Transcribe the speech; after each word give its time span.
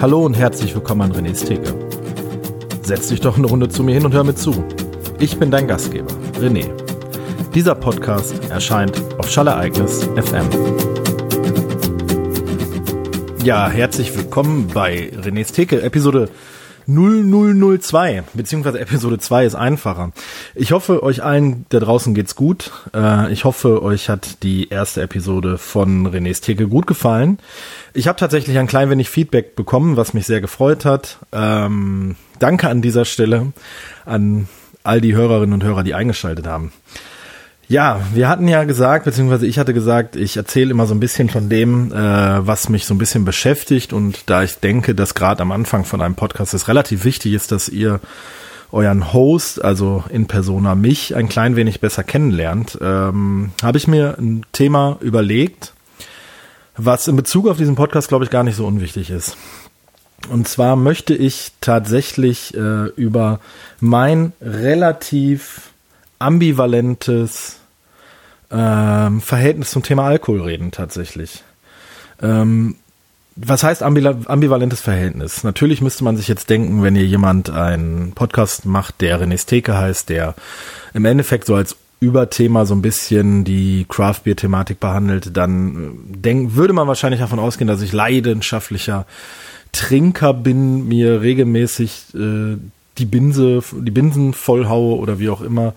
Hallo 0.00 0.24
und 0.24 0.32
herzlich 0.32 0.74
willkommen 0.74 1.02
an 1.02 1.12
René's 1.12 1.44
Theke. 1.44 1.74
Setz 2.80 3.08
dich 3.08 3.20
doch 3.20 3.36
eine 3.36 3.46
Runde 3.46 3.68
zu 3.68 3.82
mir 3.82 3.92
hin 3.92 4.06
und 4.06 4.14
hör 4.14 4.24
mir 4.24 4.34
zu. 4.34 4.64
Ich 5.18 5.38
bin 5.38 5.50
dein 5.50 5.68
Gastgeber, 5.68 6.10
René. 6.40 6.70
Dieser 7.54 7.74
Podcast 7.74 8.34
erscheint 8.48 8.98
auf 9.18 9.28
Schallereignis 9.28 10.04
FM. 10.16 10.48
Ja, 13.44 13.68
herzlich 13.68 14.16
willkommen 14.16 14.68
bei 14.72 15.12
René's 15.22 15.52
Theke, 15.52 15.82
Episode 15.82 16.30
0002, 16.90 18.24
beziehungsweise 18.34 18.80
Episode 18.80 19.18
2 19.18 19.46
ist 19.46 19.54
einfacher. 19.54 20.12
Ich 20.54 20.72
hoffe, 20.72 21.02
euch 21.02 21.22
allen 21.22 21.66
da 21.68 21.78
draußen 21.78 22.14
geht's 22.14 22.34
gut. 22.34 22.72
Äh, 22.94 23.32
ich 23.32 23.44
hoffe, 23.44 23.82
euch 23.82 24.08
hat 24.08 24.42
die 24.42 24.68
erste 24.68 25.02
Episode 25.02 25.58
von 25.58 26.08
René's 26.08 26.40
Theke 26.40 26.66
gut 26.66 26.86
gefallen. 26.86 27.38
Ich 27.94 28.08
habe 28.08 28.18
tatsächlich 28.18 28.58
ein 28.58 28.66
klein 28.66 28.90
wenig 28.90 29.08
Feedback 29.08 29.56
bekommen, 29.56 29.96
was 29.96 30.14
mich 30.14 30.26
sehr 30.26 30.40
gefreut 30.40 30.84
hat. 30.84 31.18
Ähm, 31.32 32.16
danke 32.38 32.68
an 32.68 32.82
dieser 32.82 33.04
Stelle 33.04 33.52
an 34.04 34.48
all 34.82 35.00
die 35.00 35.14
Hörerinnen 35.14 35.54
und 35.54 35.64
Hörer, 35.64 35.82
die 35.82 35.94
eingeschaltet 35.94 36.46
haben. 36.46 36.72
Ja, 37.70 38.00
wir 38.12 38.28
hatten 38.28 38.48
ja 38.48 38.64
gesagt, 38.64 39.04
beziehungsweise 39.04 39.46
ich 39.46 39.56
hatte 39.56 39.72
gesagt, 39.72 40.16
ich 40.16 40.36
erzähle 40.36 40.72
immer 40.72 40.88
so 40.88 40.94
ein 40.94 40.98
bisschen 40.98 41.28
von 41.28 41.48
dem, 41.48 41.92
äh, 41.92 41.94
was 42.44 42.68
mich 42.68 42.84
so 42.84 42.92
ein 42.94 42.98
bisschen 42.98 43.24
beschäftigt 43.24 43.92
und 43.92 44.28
da 44.28 44.42
ich 44.42 44.56
denke, 44.56 44.92
dass 44.92 45.14
gerade 45.14 45.40
am 45.40 45.52
Anfang 45.52 45.84
von 45.84 46.00
einem 46.00 46.16
Podcast 46.16 46.52
es 46.52 46.66
relativ 46.66 47.04
wichtig 47.04 47.32
ist, 47.32 47.52
dass 47.52 47.68
ihr 47.68 48.00
euren 48.72 49.12
Host, 49.12 49.64
also 49.64 50.02
in 50.10 50.26
persona 50.26 50.74
mich, 50.74 51.14
ein 51.14 51.28
klein 51.28 51.54
wenig 51.54 51.78
besser 51.78 52.02
kennenlernt, 52.02 52.76
ähm, 52.82 53.52
habe 53.62 53.78
ich 53.78 53.86
mir 53.86 54.16
ein 54.18 54.44
Thema 54.50 54.96
überlegt, 55.00 55.72
was 56.76 57.06
in 57.06 57.14
Bezug 57.14 57.46
auf 57.46 57.58
diesen 57.58 57.76
Podcast, 57.76 58.08
glaube 58.08 58.24
ich, 58.24 58.32
gar 58.32 58.42
nicht 58.42 58.56
so 58.56 58.66
unwichtig 58.66 59.10
ist. 59.10 59.36
Und 60.28 60.48
zwar 60.48 60.74
möchte 60.74 61.14
ich 61.14 61.52
tatsächlich 61.60 62.52
äh, 62.52 62.86
über 62.96 63.38
mein 63.78 64.32
relativ 64.40 65.70
ambivalentes 66.18 67.59
ähm, 68.50 69.20
Verhältnis 69.20 69.70
zum 69.70 69.82
Thema 69.82 70.04
Alkohol 70.04 70.42
reden 70.42 70.70
tatsächlich. 70.70 71.42
Ähm, 72.22 72.76
was 73.36 73.62
heißt 73.62 73.82
ambivalentes 73.82 74.80
Verhältnis? 74.80 75.44
Natürlich 75.44 75.80
müsste 75.80 76.04
man 76.04 76.16
sich 76.16 76.28
jetzt 76.28 76.50
denken, 76.50 76.82
wenn 76.82 76.96
ihr 76.96 77.06
jemand 77.06 77.48
einen 77.48 78.12
Podcast 78.12 78.66
macht, 78.66 79.00
der 79.00 79.20
René's 79.20 79.46
Theke 79.46 79.78
heißt, 79.78 80.08
der 80.08 80.34
im 80.92 81.04
Endeffekt 81.04 81.46
so 81.46 81.54
als 81.54 81.76
Überthema 82.00 82.66
so 82.66 82.74
ein 82.74 82.82
bisschen 82.82 83.44
die 83.44 83.86
Craft 83.88 84.22
Beer 84.24 84.36
Thematik 84.36 84.80
behandelt, 84.80 85.36
dann 85.36 85.76
äh, 85.76 86.16
denk, 86.16 86.54
würde 86.54 86.72
man 86.72 86.88
wahrscheinlich 86.88 87.20
davon 87.20 87.38
ausgehen, 87.38 87.68
dass 87.68 87.82
ich 87.82 87.92
leidenschaftlicher 87.92 89.06
Trinker 89.72 90.34
bin, 90.34 90.88
mir 90.88 91.20
regelmäßig 91.20 92.06
äh, 92.14 92.56
die 92.98 93.04
Binse, 93.04 93.62
die 93.72 93.90
Binsen 93.90 94.34
vollhaue 94.34 94.96
oder 94.96 95.18
wie 95.18 95.28
auch 95.28 95.42
immer. 95.42 95.74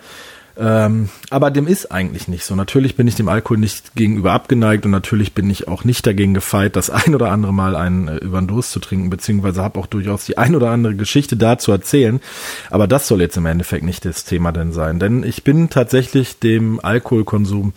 Ähm, 0.55 1.09
aber 1.31 1.49
dem 1.49 1.65
ist 1.65 1.91
eigentlich 1.91 2.27
nicht 2.27 2.45
so. 2.45 2.55
Natürlich 2.55 2.95
bin 2.95 3.07
ich 3.07 3.15
dem 3.15 3.27
Alkohol 3.27 3.57
nicht 3.57 3.95
gegenüber 3.95 4.33
abgeneigt 4.33 4.85
und 4.85 4.91
natürlich 4.91 5.33
bin 5.33 5.49
ich 5.49 5.67
auch 5.67 5.83
nicht 5.83 6.05
dagegen 6.05 6.35
gefeit, 6.35 6.75
das 6.75 6.89
ein 6.89 7.15
oder 7.15 7.31
andere 7.31 7.53
Mal 7.53 7.75
einen 7.75 8.07
äh, 8.07 8.17
über 8.17 8.39
den 8.39 8.47
Durst 8.47 8.71
zu 8.71 8.79
trinken, 8.79 9.09
beziehungsweise 9.09 9.63
habe 9.63 9.79
auch 9.79 9.87
durchaus 9.87 10.25
die 10.25 10.37
ein 10.37 10.55
oder 10.55 10.69
andere 10.69 10.95
Geschichte 10.95 11.37
da 11.37 11.57
zu 11.57 11.71
erzählen. 11.71 12.21
Aber 12.69 12.87
das 12.87 13.07
soll 13.07 13.21
jetzt 13.21 13.37
im 13.37 13.47
Endeffekt 13.47 13.83
nicht 13.83 14.05
das 14.05 14.25
Thema 14.25 14.51
denn 14.51 14.71
sein. 14.71 14.99
Denn 14.99 15.23
ich 15.23 15.43
bin 15.43 15.69
tatsächlich 15.69 16.39
dem 16.39 16.79
Alkoholkonsum, 16.83 17.73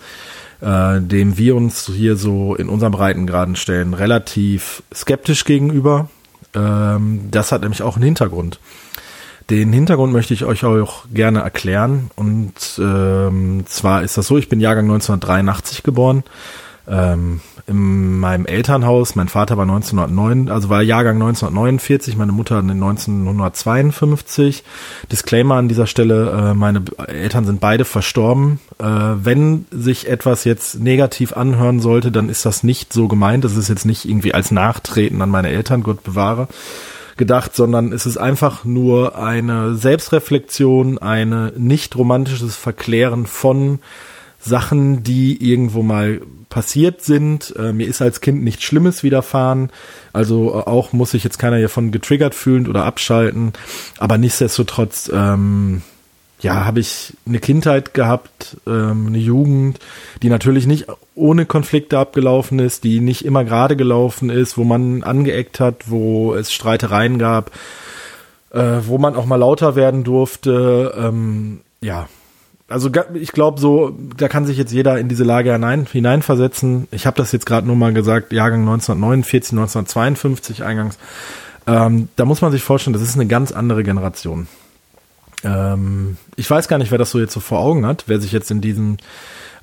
äh, 0.61 1.01
dem 1.01 1.39
wir 1.39 1.57
uns 1.57 1.87
hier 1.87 2.17
so 2.17 2.55
in 2.55 2.69
unserem 2.69 2.93
Breitengraden 2.93 3.57
stellen, 3.57 3.95
relativ 3.95 4.83
skeptisch 4.95 5.45
gegenüber. 5.47 6.11
Ähm, 6.55 7.29
das 7.31 7.53
hat 7.53 7.63
nämlich 7.63 7.81
auch 7.81 7.97
einen 7.97 8.05
Hintergrund. 8.05 8.61
Den 9.49 9.73
Hintergrund 9.73 10.13
möchte 10.13 10.35
ich 10.35 10.45
euch 10.45 10.65
auch 10.65 11.05
gerne 11.13 11.41
erklären. 11.41 12.11
Und 12.17 12.55
ähm, 12.79 13.65
zwar 13.67 14.03
ist 14.03 14.19
das 14.19 14.27
so, 14.27 14.39
ich 14.39 14.49
bin 14.49 14.61
Jahrgang 14.61 14.87
1983 14.87 15.85
geboren. 15.85 16.25
Ähm, 16.89 17.41
in 17.69 18.19
meinem 18.19 18.47
Elternhaus, 18.47 19.17
mein 19.17 19.29
Vater 19.29 19.57
war 19.57 19.65
1909, 19.65 20.49
also 20.49 20.69
war 20.69 20.83
Jahrgang 20.83 21.17
1949, 21.17 22.17
meine 22.17 22.31
Mutter 22.31 22.59
1952. 22.59 24.63
Disclaimer 25.11 25.57
an 25.57 25.69
dieser 25.69 25.89
Stelle, 25.89 26.31
äh, 26.31 26.55
meine 26.55 26.83
Eltern 27.07 27.45
sind 27.45 27.61
beide 27.61 27.85
verstorben. 27.85 28.61
Äh, 28.79 28.85
wenn 28.85 29.67
sich 29.73 30.09
etwas 30.09 30.45
jetzt 30.45 30.81
negativ 30.81 31.33
anhören 31.33 31.81
sollte, 31.81 32.13
dann 32.13 32.29
ist 32.29 32.47
das 32.47 32.63
nicht 32.63 32.93
so 32.93 33.09
gemeint. 33.09 33.45
Das 33.45 33.57
ist 33.57 33.69
jetzt 33.69 33.87
nicht 33.87 34.05
irgendwie 34.05 34.35
als 34.35 34.51
Nachtreten 34.51 35.23
an 35.23 35.31
meine 35.31 35.51
Eltern, 35.51 35.83
Gott 35.83 36.05
bewahre 36.05 36.49
gedacht, 37.17 37.55
sondern 37.57 37.93
es 37.93 38.07
ist 38.07 38.17
einfach 38.17 38.65
nur 38.65 39.19
eine 39.19 39.75
Selbstreflexion, 39.75 40.99
eine 40.99 41.53
nicht 41.57 41.97
romantisches 41.97 42.57
Verklären 42.57 43.27
von 43.27 43.79
Sachen, 44.39 45.03
die 45.03 45.51
irgendwo 45.51 45.83
mal 45.83 46.21
passiert 46.49 47.03
sind. 47.03 47.55
Äh, 47.59 47.73
mir 47.73 47.87
ist 47.87 48.01
als 48.01 48.21
Kind 48.21 48.45
nichts 48.45 48.63
Schlimmes 48.63 49.03
widerfahren. 49.03 49.71
Also 50.13 50.51
äh, 50.51 50.69
auch 50.69 50.93
muss 50.93 51.11
sich 51.11 51.25
jetzt 51.25 51.39
keiner 51.39 51.57
hiervon 51.57 51.91
getriggert 51.91 52.35
fühlen 52.35 52.69
oder 52.69 52.85
abschalten. 52.85 53.53
Aber 53.99 54.19
nichtsdestotrotz 54.19 55.11
ähm, 55.13 55.83
ja, 56.41 56.65
habe 56.67 56.81
ich 56.81 57.15
eine 57.27 57.39
Kindheit 57.39 57.95
gehabt, 57.95 58.59
ähm, 58.67 59.07
eine 59.09 59.19
Jugend, 59.19 59.79
die 60.23 60.29
natürlich 60.29 60.67
nicht 60.67 60.87
ohne 61.15 61.47
Konflikte 61.47 61.99
abgelaufen 61.99 62.59
ist, 62.59 62.85
die 62.85 63.01
nicht 63.01 63.25
immer 63.25 63.45
gerade 63.45 63.77
gelaufen 63.77 64.29
ist, 64.29 64.59
wo 64.59 64.65
man 64.65 65.03
angeeckt 65.03 65.61
hat, 65.61 65.91
wo 65.91 66.35
es 66.35 66.53
Streitereien 66.53 67.19
gab, 67.19 67.53
äh, 68.51 68.81
wo 68.83 68.99
man 68.99 69.17
auch 69.17 69.25
mal 69.25 69.37
lauter 69.37 69.77
werden 69.77 70.05
durfte. 70.05 70.95
Ähm, 70.99 71.61
ja, 71.81 72.07
also 72.69 72.91
ich 73.15 73.33
glaube 73.33 73.61
so, 73.61 73.97
da 74.17 74.29
kann 74.29 74.45
sich 74.45 74.59
jetzt 74.59 74.73
jeder 74.73 74.99
in 74.99 75.09
diese 75.09 75.25
Lage 75.25 75.53
hinein, 75.53 75.87
hineinversetzen. 75.91 76.89
Ich 76.91 77.07
habe 77.07 77.17
das 77.17 77.33
jetzt 77.33 77.47
gerade 77.47 77.67
nur 77.67 77.77
mal 77.77 77.95
gesagt, 77.95 78.33
Jahrgang 78.33 78.61
1949, 78.61 79.53
1952 79.53 80.65
eingangs. 80.65 80.99
Ähm, 81.67 82.09
da 82.17 82.25
muss 82.25 82.43
man 82.43 82.53
sich 82.53 82.63
vorstellen, 82.63 82.95
das 82.95 83.03
ist 83.03 83.15
eine 83.15 83.27
ganz 83.27 83.53
andere 83.53 83.85
Generation. 83.85 84.49
Ähm, 85.45 86.17
ich 86.37 86.51
weiß 86.51 86.69
gar 86.69 86.79
nicht, 86.79 86.91
wer 86.91 86.99
das 86.99 87.11
so 87.11 87.19
jetzt 87.19 87.33
so 87.33 87.41
vor 87.41 87.61
Augen 87.61 87.87
hat, 87.87 88.05
wer 88.07 88.21
sich 88.21 88.33
jetzt 88.33 88.51
in 88.51 88.61
diesen 88.61 88.99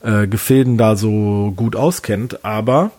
äh, 0.01 0.27
Gefilden 0.27 0.77
da 0.77 0.95
so 0.95 1.53
gut 1.55 1.75
auskennt, 1.75 2.43
aber 2.45 2.91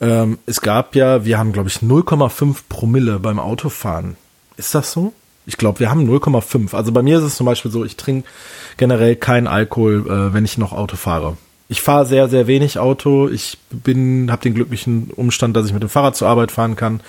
ähm, 0.00 0.38
es 0.46 0.60
gab 0.60 0.94
ja, 0.94 1.24
wir 1.24 1.38
haben 1.38 1.52
glaube 1.52 1.68
ich 1.68 1.76
0,5 1.78 2.56
Promille 2.68 3.18
beim 3.18 3.38
Autofahren. 3.38 4.16
Ist 4.56 4.74
das 4.74 4.92
so? 4.92 5.12
Ich 5.46 5.56
glaube, 5.56 5.78
wir 5.78 5.90
haben 5.90 6.08
0,5. 6.10 6.74
Also 6.74 6.90
bei 6.92 7.02
mir 7.02 7.18
ist 7.18 7.24
es 7.24 7.36
zum 7.36 7.46
Beispiel 7.46 7.70
so, 7.70 7.84
ich 7.84 7.96
trinke 7.96 8.28
generell 8.76 9.14
keinen 9.16 9.46
Alkohol, 9.46 10.04
äh, 10.06 10.34
wenn 10.34 10.44
ich 10.44 10.58
noch 10.58 10.72
Auto 10.72 10.96
fahre. 10.96 11.36
Ich 11.68 11.82
fahre 11.82 12.06
sehr, 12.06 12.28
sehr 12.28 12.46
wenig 12.46 12.78
Auto. 12.78 13.28
Ich 13.28 13.58
bin, 13.70 14.30
habe 14.30 14.42
den 14.42 14.54
glücklichen 14.54 15.10
Umstand, 15.10 15.56
dass 15.56 15.66
ich 15.66 15.72
mit 15.72 15.82
dem 15.82 15.88
Fahrrad 15.88 16.16
zur 16.16 16.28
Arbeit 16.28 16.52
fahren 16.52 16.76
kann. 16.76 17.00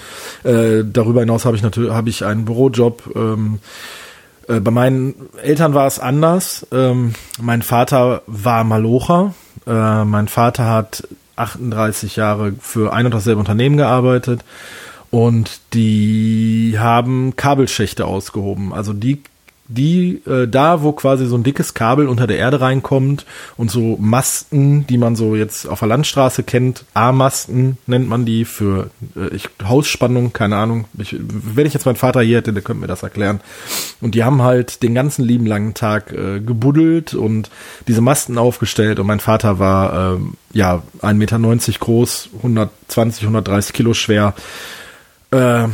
Äh, 0.44 0.84
darüber 0.84 1.19
hinaus 1.19 1.46
habe 1.46 1.56
ich 1.56 1.64
natürlich, 1.64 1.91
habe 1.91 2.09
ich 2.09 2.25
einen 2.25 2.46
Bürojob. 2.46 3.16
Ähm, 3.16 3.59
äh, 4.47 4.59
bei 4.59 4.72
meinen 4.72 5.16
Eltern 5.41 5.74
war 5.74 5.88
es 5.88 6.00
anders. 6.00 6.66
Ähm, 6.72 7.13
mein 7.40 7.62
Vater 7.62 8.22
war 8.28 8.63
Malocher. 8.63 9.34
Äh, 9.66 10.06
mein 10.06 10.28
Vater 10.28 10.66
hat 10.66 11.08
38 11.35 12.16
Jahre 12.16 12.53
für 12.59 12.94
ein 12.94 13.06
und 13.06 13.13
dasselbe 13.13 13.40
Unternehmen 13.40 13.78
gearbeitet 13.78 14.44
und 15.12 15.62
die 15.74 16.75
haben 16.78 17.35
Kabelschächte 17.35 18.06
ausgehoben. 18.06 18.74
Also 18.74 18.94
die 18.94 19.22
die 19.67 20.22
äh, 20.25 20.47
da, 20.47 20.81
wo 20.81 20.94
quasi 20.94 21.25
so 21.25 21.35
ein 21.35 21.44
dickes 21.44 21.73
Kabel 21.73 22.07
unter 22.07 22.28
der 22.28 22.38
Erde 22.38 22.61
reinkommt 22.61 23.25
und 23.57 23.69
so 23.69 23.97
Masten, 24.00 24.88
die 24.88 24.97
man 24.97 25.16
so 25.16 25.35
jetzt 25.35 25.67
auf 25.67 25.79
der 25.79 25.89
Landstraße 25.89 26.44
kennt, 26.44 26.85
A-Masten 26.94 27.78
nennt 27.85 28.08
man 28.08 28.25
die 28.25 28.46
für 28.46 28.90
äh, 29.16 29.28
ich, 29.35 29.49
Hausspannung, 29.64 30.31
keine 30.31 30.55
Ahnung. 30.55 30.85
Ich, 30.97 31.16
wenn 31.19 31.66
ich 31.66 31.73
jetzt 31.73 31.85
meinen 31.85 31.96
Vater 31.96 32.22
hier 32.22 32.37
hätte, 32.37 32.53
der 32.53 32.64
könnte 32.64 32.81
mir 32.81 32.87
das 32.87 33.03
erklären. 33.03 33.41
Und 33.99 34.16
die 34.16 34.23
haben 34.23 34.41
halt 34.41 34.84
den 34.84 34.93
ganzen 34.96 35.25
lieben 35.25 35.46
langen 35.46 35.73
Tag 35.73 36.14
äh, 36.14 36.40
gebuddelt 36.40 37.14
und 37.14 37.49
diese 37.87 38.02
Masten 38.02 38.37
aufgestellt 38.37 38.99
und 38.99 39.08
mein 39.08 39.19
Vater 39.19 39.59
war 39.59 40.16
äh, 40.16 40.19
ja 40.53 40.84
1,90 41.02 41.14
Meter 41.14 41.40
groß, 41.79 42.29
120, 42.37 43.23
130 43.23 43.73
Kilo 43.73 43.93
schwer. 43.93 44.34
Äh, 45.31 45.67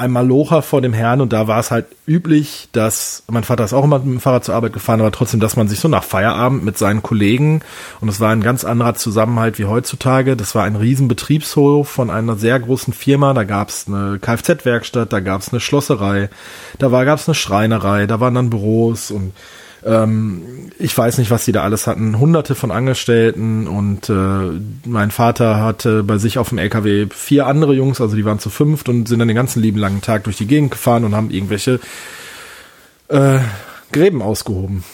einmal 0.00 0.26
Locher 0.26 0.62
vor 0.62 0.80
dem 0.80 0.92
Herrn 0.92 1.20
und 1.20 1.32
da 1.32 1.46
war 1.46 1.60
es 1.60 1.70
halt 1.70 1.86
üblich, 2.06 2.68
dass 2.72 3.22
mein 3.28 3.44
Vater 3.44 3.64
ist 3.64 3.72
auch 3.72 3.84
immer 3.84 3.98
mit 3.98 4.08
dem 4.08 4.20
Fahrrad 4.20 4.44
zur 4.44 4.54
Arbeit 4.54 4.72
gefahren, 4.72 5.00
aber 5.00 5.12
trotzdem, 5.12 5.40
dass 5.40 5.56
man 5.56 5.68
sich 5.68 5.78
so 5.78 5.88
nach 5.88 6.02
Feierabend 6.02 6.64
mit 6.64 6.78
seinen 6.78 7.02
Kollegen 7.02 7.60
und 8.00 8.08
es 8.08 8.18
war 8.18 8.30
ein 8.30 8.42
ganz 8.42 8.64
anderer 8.64 8.94
Zusammenhalt 8.94 9.58
wie 9.58 9.66
heutzutage. 9.66 10.36
Das 10.36 10.54
war 10.54 10.64
ein 10.64 10.76
riesen 10.76 11.06
Betriebshof 11.06 11.88
von 11.88 12.10
einer 12.10 12.36
sehr 12.36 12.58
großen 12.58 12.92
Firma. 12.92 13.34
Da 13.34 13.44
gab 13.44 13.68
es 13.68 13.86
eine 13.86 14.18
Kfz-Werkstatt, 14.18 15.12
da 15.12 15.20
gab 15.20 15.42
es 15.42 15.50
eine 15.50 15.60
Schlosserei, 15.60 16.30
da 16.78 16.88
gab 17.04 17.18
es 17.18 17.28
eine 17.28 17.34
Schreinerei, 17.34 18.06
da 18.06 18.20
waren 18.20 18.34
dann 18.34 18.50
Büros 18.50 19.10
und 19.10 19.32
Ähm, 19.84 20.70
ich 20.78 20.96
weiß 20.96 21.18
nicht, 21.18 21.30
was 21.30 21.44
die 21.44 21.52
da 21.52 21.62
alles 21.62 21.86
hatten. 21.86 22.18
Hunderte 22.18 22.54
von 22.54 22.70
Angestellten 22.70 23.66
und 23.66 24.08
äh, 24.08 24.60
mein 24.84 25.10
Vater 25.10 25.62
hatte 25.62 26.02
bei 26.02 26.18
sich 26.18 26.38
auf 26.38 26.50
dem 26.50 26.58
LKW 26.58 27.06
vier 27.10 27.46
andere 27.46 27.74
Jungs, 27.74 28.00
also 28.00 28.16
die 28.16 28.24
waren 28.24 28.38
zu 28.38 28.50
fünft 28.50 28.88
und 28.88 29.08
sind 29.08 29.18
dann 29.18 29.28
den 29.28 29.36
ganzen 29.36 29.62
lieben 29.62 29.78
langen 29.78 30.02
Tag 30.02 30.24
durch 30.24 30.36
die 30.36 30.46
Gegend 30.46 30.70
gefahren 30.70 31.04
und 31.04 31.14
haben 31.14 31.30
irgendwelche 31.30 31.80
äh, 33.08 33.38
Gräben 33.92 34.22
ausgehoben. 34.22 34.84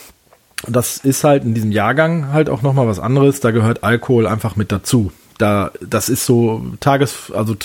Das 0.67 0.97
ist 0.97 1.23
halt 1.23 1.43
in 1.43 1.53
diesem 1.53 1.71
Jahrgang 1.71 2.33
halt 2.33 2.49
auch 2.49 2.61
nochmal 2.61 2.87
was 2.87 2.99
anderes. 2.99 3.39
Da 3.39 3.51
gehört 3.51 3.83
Alkohol 3.83 4.25
einfach 4.25 4.55
mit 4.55 4.71
dazu 4.71 5.11
da, 5.37 5.71
das 5.81 6.09
ist 6.09 6.25
so 6.25 6.65
tages, 6.79 7.31
also 7.31 7.55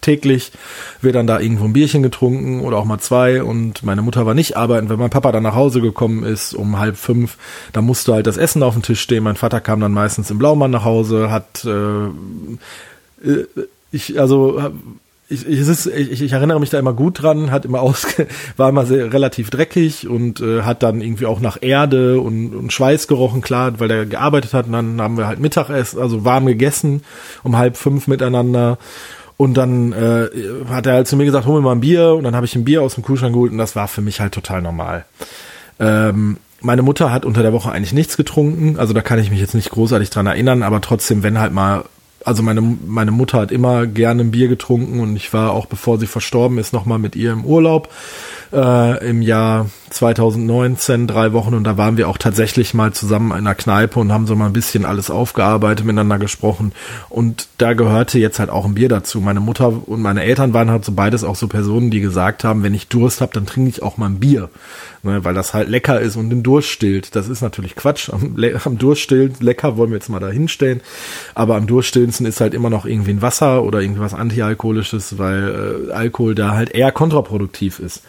täglich 0.00 0.52
wird 1.00 1.14
dann 1.14 1.26
da 1.26 1.40
irgendwo 1.40 1.64
ein 1.64 1.72
Bierchen 1.72 2.02
getrunken 2.02 2.60
oder 2.60 2.78
auch 2.78 2.84
mal 2.84 2.98
zwei 2.98 3.42
und 3.42 3.82
meine 3.82 4.02
Mutter 4.02 4.26
war 4.26 4.34
nicht 4.34 4.56
arbeiten. 4.56 4.88
Wenn 4.88 4.98
mein 4.98 5.10
Papa 5.10 5.32
dann 5.32 5.42
nach 5.42 5.54
Hause 5.54 5.80
gekommen 5.80 6.24
ist 6.24 6.54
um 6.54 6.78
halb 6.78 6.96
fünf, 6.96 7.36
da 7.72 7.82
musste 7.82 8.14
halt 8.14 8.26
das 8.26 8.36
Essen 8.36 8.62
auf 8.62 8.74
dem 8.74 8.82
Tisch 8.82 9.00
stehen. 9.00 9.24
Mein 9.24 9.36
Vater 9.36 9.60
kam 9.60 9.80
dann 9.80 9.92
meistens 9.92 10.30
im 10.30 10.38
Blaumann 10.38 10.70
nach 10.70 10.84
Hause, 10.84 11.30
hat 11.30 11.64
äh, 11.64 12.06
äh 12.06 13.46
ich, 13.90 14.20
also 14.20 14.60
ich, 15.28 15.46
ich, 15.46 15.58
es 15.60 15.68
ist, 15.68 15.86
ich, 15.86 16.22
ich 16.22 16.32
erinnere 16.32 16.58
mich 16.58 16.70
da 16.70 16.78
immer 16.78 16.94
gut 16.94 17.22
dran, 17.22 17.50
hat 17.50 17.66
immer 17.66 17.80
aus, 17.80 18.06
war 18.56 18.70
immer 18.70 18.86
sehr 18.86 19.12
relativ 19.12 19.50
dreckig 19.50 20.08
und 20.08 20.40
äh, 20.40 20.62
hat 20.62 20.82
dann 20.82 21.00
irgendwie 21.00 21.26
auch 21.26 21.40
nach 21.40 21.58
Erde 21.60 22.20
und, 22.20 22.54
und 22.54 22.72
Schweiß 22.72 23.08
gerochen, 23.08 23.42
klar, 23.42 23.78
weil 23.78 23.90
er 23.90 24.06
gearbeitet 24.06 24.54
hat. 24.54 24.66
Und 24.66 24.72
dann 24.72 25.00
haben 25.00 25.18
wir 25.18 25.26
halt 25.26 25.38
Mittagessen, 25.38 26.00
also 26.00 26.24
warm 26.24 26.46
gegessen, 26.46 27.02
um 27.42 27.58
halb 27.58 27.76
fünf 27.76 28.08
miteinander. 28.08 28.78
Und 29.36 29.54
dann 29.54 29.92
äh, 29.92 30.28
hat 30.68 30.86
er 30.86 30.94
halt 30.94 31.08
zu 31.08 31.16
mir 31.16 31.26
gesagt, 31.26 31.46
hol 31.46 31.60
mir 31.60 31.66
mal 31.66 31.72
ein 31.72 31.80
Bier. 31.80 32.14
Und 32.14 32.24
dann 32.24 32.34
habe 32.34 32.46
ich 32.46 32.56
ein 32.56 32.64
Bier 32.64 32.82
aus 32.82 32.94
dem 32.94 33.04
Kühlschrank 33.04 33.34
geholt 33.34 33.52
und 33.52 33.58
das 33.58 33.76
war 33.76 33.86
für 33.86 34.00
mich 34.00 34.20
halt 34.20 34.32
total 34.32 34.62
normal. 34.62 35.04
Ähm, 35.78 36.38
meine 36.60 36.82
Mutter 36.82 37.12
hat 37.12 37.24
unter 37.24 37.42
der 37.42 37.52
Woche 37.52 37.70
eigentlich 37.70 37.92
nichts 37.92 38.16
getrunken, 38.16 38.78
also 38.78 38.92
da 38.92 39.00
kann 39.00 39.20
ich 39.20 39.30
mich 39.30 39.38
jetzt 39.38 39.54
nicht 39.54 39.70
großartig 39.70 40.10
dran 40.10 40.26
erinnern, 40.26 40.64
aber 40.64 40.80
trotzdem, 40.80 41.22
wenn 41.22 41.38
halt 41.38 41.52
mal 41.52 41.84
also 42.28 42.42
meine, 42.42 42.60
meine 42.60 43.10
Mutter 43.10 43.40
hat 43.40 43.50
immer 43.50 43.86
gerne 43.86 44.22
ein 44.22 44.30
Bier 44.30 44.48
getrunken 44.48 45.00
und 45.00 45.16
ich 45.16 45.32
war 45.32 45.52
auch, 45.52 45.64
bevor 45.64 45.98
sie 45.98 46.06
verstorben 46.06 46.58
ist, 46.58 46.74
nochmal 46.74 46.98
mit 46.98 47.16
ihr 47.16 47.32
im 47.32 47.44
Urlaub 47.44 47.88
äh, 48.52 49.08
im 49.08 49.22
Jahr 49.22 49.66
2019, 49.90 51.06
drei 51.06 51.32
Wochen 51.32 51.54
und 51.54 51.64
da 51.64 51.76
waren 51.76 51.96
wir 51.96 52.08
auch 52.08 52.18
tatsächlich 52.18 52.74
mal 52.74 52.92
zusammen 52.92 53.30
in 53.30 53.38
einer 53.38 53.54
Kneipe 53.54 53.98
und 53.98 54.12
haben 54.12 54.26
so 54.26 54.36
mal 54.36 54.46
ein 54.46 54.52
bisschen 54.52 54.84
alles 54.84 55.10
aufgearbeitet, 55.10 55.84
miteinander 55.84 56.18
gesprochen 56.18 56.72
und 57.08 57.48
da 57.58 57.72
gehörte 57.72 58.18
jetzt 58.18 58.38
halt 58.38 58.50
auch 58.50 58.64
ein 58.64 58.74
Bier 58.74 58.88
dazu. 58.88 59.20
Meine 59.20 59.40
Mutter 59.40 59.88
und 59.88 60.02
meine 60.02 60.22
Eltern 60.22 60.54
waren 60.54 60.70
halt 60.70 60.84
so 60.84 60.92
beides 60.92 61.24
auch 61.24 61.36
so 61.36 61.48
Personen, 61.48 61.90
die 61.90 62.00
gesagt 62.00 62.44
haben, 62.44 62.62
wenn 62.62 62.74
ich 62.74 62.88
Durst 62.88 63.20
habe, 63.20 63.32
dann 63.32 63.46
trinke 63.46 63.70
ich 63.70 63.82
auch 63.82 63.96
mal 63.96 64.06
ein 64.06 64.20
Bier, 64.20 64.50
ne, 65.02 65.24
weil 65.24 65.34
das 65.34 65.54
halt 65.54 65.68
lecker 65.68 66.00
ist 66.00 66.16
und 66.16 66.30
den 66.30 66.42
Durst 66.42 66.68
stillt. 66.68 67.16
Das 67.16 67.28
ist 67.28 67.40
natürlich 67.40 67.76
Quatsch. 67.76 68.10
Am, 68.10 68.36
am 68.64 68.78
Durst 68.78 69.02
stillen, 69.02 69.34
lecker 69.40 69.76
wollen 69.76 69.90
wir 69.90 69.96
jetzt 69.96 70.08
mal 70.08 70.20
da 70.20 70.28
hinstellen, 70.28 70.80
aber 71.34 71.56
am 71.56 71.66
Durststillendsten 71.66 72.26
ist 72.26 72.40
halt 72.40 72.54
immer 72.54 72.70
noch 72.70 72.84
irgendwie 72.84 73.12
ein 73.12 73.22
Wasser 73.22 73.62
oder 73.62 73.80
irgendwas 73.80 74.14
Antialkoholisches, 74.14 75.18
weil 75.18 75.88
äh, 75.88 75.92
Alkohol 75.92 76.34
da 76.34 76.54
halt 76.54 76.70
eher 76.70 76.92
kontraproduktiv 76.92 77.78
ist. 77.78 78.02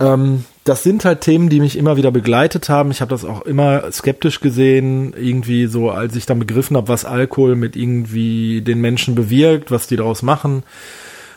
Ähm, 0.00 0.44
das 0.64 0.82
sind 0.82 1.04
halt 1.04 1.22
Themen, 1.22 1.48
die 1.48 1.60
mich 1.60 1.76
immer 1.76 1.96
wieder 1.96 2.10
begleitet 2.10 2.68
haben. 2.68 2.90
Ich 2.90 3.00
habe 3.00 3.10
das 3.10 3.24
auch 3.24 3.42
immer 3.42 3.90
skeptisch 3.90 4.40
gesehen, 4.40 5.14
irgendwie 5.18 5.66
so, 5.66 5.90
als 5.90 6.14
ich 6.14 6.26
dann 6.26 6.38
begriffen 6.38 6.76
habe, 6.76 6.88
was 6.88 7.04
Alkohol 7.04 7.56
mit 7.56 7.74
irgendwie 7.74 8.60
den 8.60 8.80
Menschen 8.80 9.14
bewirkt, 9.14 9.70
was 9.70 9.86
die 9.86 9.96
daraus 9.96 10.22
machen. 10.22 10.62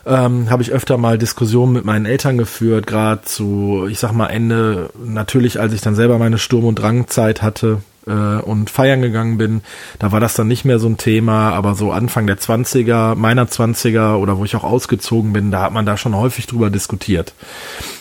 Ähm, 0.05 0.49
habe 0.49 0.63
ich 0.63 0.71
öfter 0.71 0.97
mal 0.97 1.17
Diskussionen 1.17 1.73
mit 1.73 1.85
meinen 1.85 2.05
Eltern 2.05 2.37
geführt, 2.37 2.87
gerade 2.87 3.21
zu, 3.21 3.85
ich 3.89 3.99
sag 3.99 4.13
mal, 4.13 4.27
Ende, 4.27 4.89
natürlich, 5.03 5.59
als 5.59 5.73
ich 5.73 5.81
dann 5.81 5.95
selber 5.95 6.17
meine 6.17 6.39
Sturm- 6.39 6.65
und 6.65 6.75
Drangzeit 6.75 7.43
hatte, 7.43 7.81
äh, 8.07 8.12
und 8.12 8.69
feiern 8.69 9.01
gegangen 9.01 9.38
bin, 9.38 9.62
da 10.00 10.12
war 10.12 10.19
das 10.19 10.33
dann 10.33 10.48
nicht 10.48 10.65
mehr 10.65 10.80
so 10.80 10.88
ein 10.88 10.98
Thema, 10.98 11.51
aber 11.51 11.75
so 11.75 11.92
Anfang 11.92 12.27
der 12.27 12.38
20er, 12.38 13.15
meiner 13.15 13.45
20er 13.45 14.15
oder 14.15 14.38
wo 14.38 14.45
ich 14.45 14.56
auch 14.56 14.63
ausgezogen 14.63 15.33
bin, 15.33 15.51
da 15.51 15.62
hat 15.62 15.74
man 15.74 15.86
da 15.86 15.98
schon 15.98 16.15
häufig 16.15 16.48
drüber 16.48 16.69
diskutiert. 16.69 17.33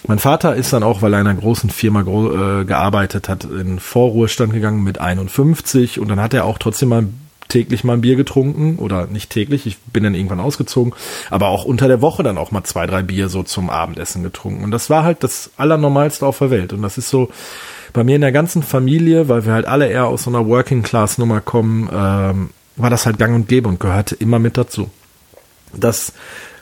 Mein 0.06 0.18
Vater 0.18 0.54
ist 0.56 0.72
dann 0.72 0.82
auch, 0.82 1.02
weil 1.02 1.14
er 1.14 1.20
in 1.20 1.26
einer 1.26 1.40
großen 1.40 1.70
Firma 1.70 2.00
äh, 2.00 2.64
gearbeitet 2.64 3.28
hat, 3.28 3.44
in 3.44 3.78
Vorruhestand 3.78 4.52
gegangen 4.52 4.82
mit 4.82 5.00
51 5.00 6.00
und 6.00 6.08
dann 6.08 6.20
hat 6.20 6.34
er 6.34 6.44
auch 6.44 6.58
trotzdem 6.58 6.88
mal 6.88 7.06
täglich 7.48 7.84
mal 7.84 7.94
ein 7.94 8.00
Bier 8.00 8.16
getrunken 8.16 8.76
oder 8.76 9.06
nicht 9.08 9.28
täglich, 9.30 9.66
ich 9.66 9.78
bin 9.78 10.04
dann 10.04 10.14
irgendwann 10.14 10.40
ausgezogen, 10.40 10.94
aber 11.30 11.48
auch 11.48 11.64
unter 11.64 11.88
der 11.88 12.00
Woche 12.00 12.22
dann 12.22 12.38
auch 12.38 12.52
mal 12.52 12.64
zwei, 12.64 12.86
drei 12.86 13.02
Bier 13.02 13.28
so 13.28 13.42
zum 13.42 13.68
Abendessen 13.68 14.22
getrunken 14.22 14.64
und 14.64 14.70
das 14.70 14.88
war 14.88 15.02
halt 15.02 15.22
das 15.22 15.50
Allernormalste 15.56 16.24
auf 16.24 16.38
der 16.38 16.50
Welt 16.50 16.72
und 16.72 16.80
das 16.82 16.96
ist 16.96 17.10
so, 17.10 17.28
bei 17.92 18.04
mir 18.04 18.16
in 18.16 18.20
der 18.20 18.32
ganzen 18.32 18.62
Familie, 18.62 19.28
weil 19.28 19.44
wir 19.44 19.52
halt 19.52 19.66
alle 19.66 19.88
eher 19.88 20.06
aus 20.06 20.24
so 20.24 20.30
einer 20.30 20.46
Working-Class-Nummer 20.46 21.40
kommen, 21.40 21.88
ähm, 21.92 22.50
war 22.76 22.90
das 22.90 23.06
halt 23.06 23.18
gang 23.18 23.34
und 23.34 23.48
gäbe 23.48 23.68
und 23.68 23.80
gehörte 23.80 24.14
immer 24.14 24.38
mit 24.38 24.56
dazu. 24.56 24.90
Das 25.72 26.12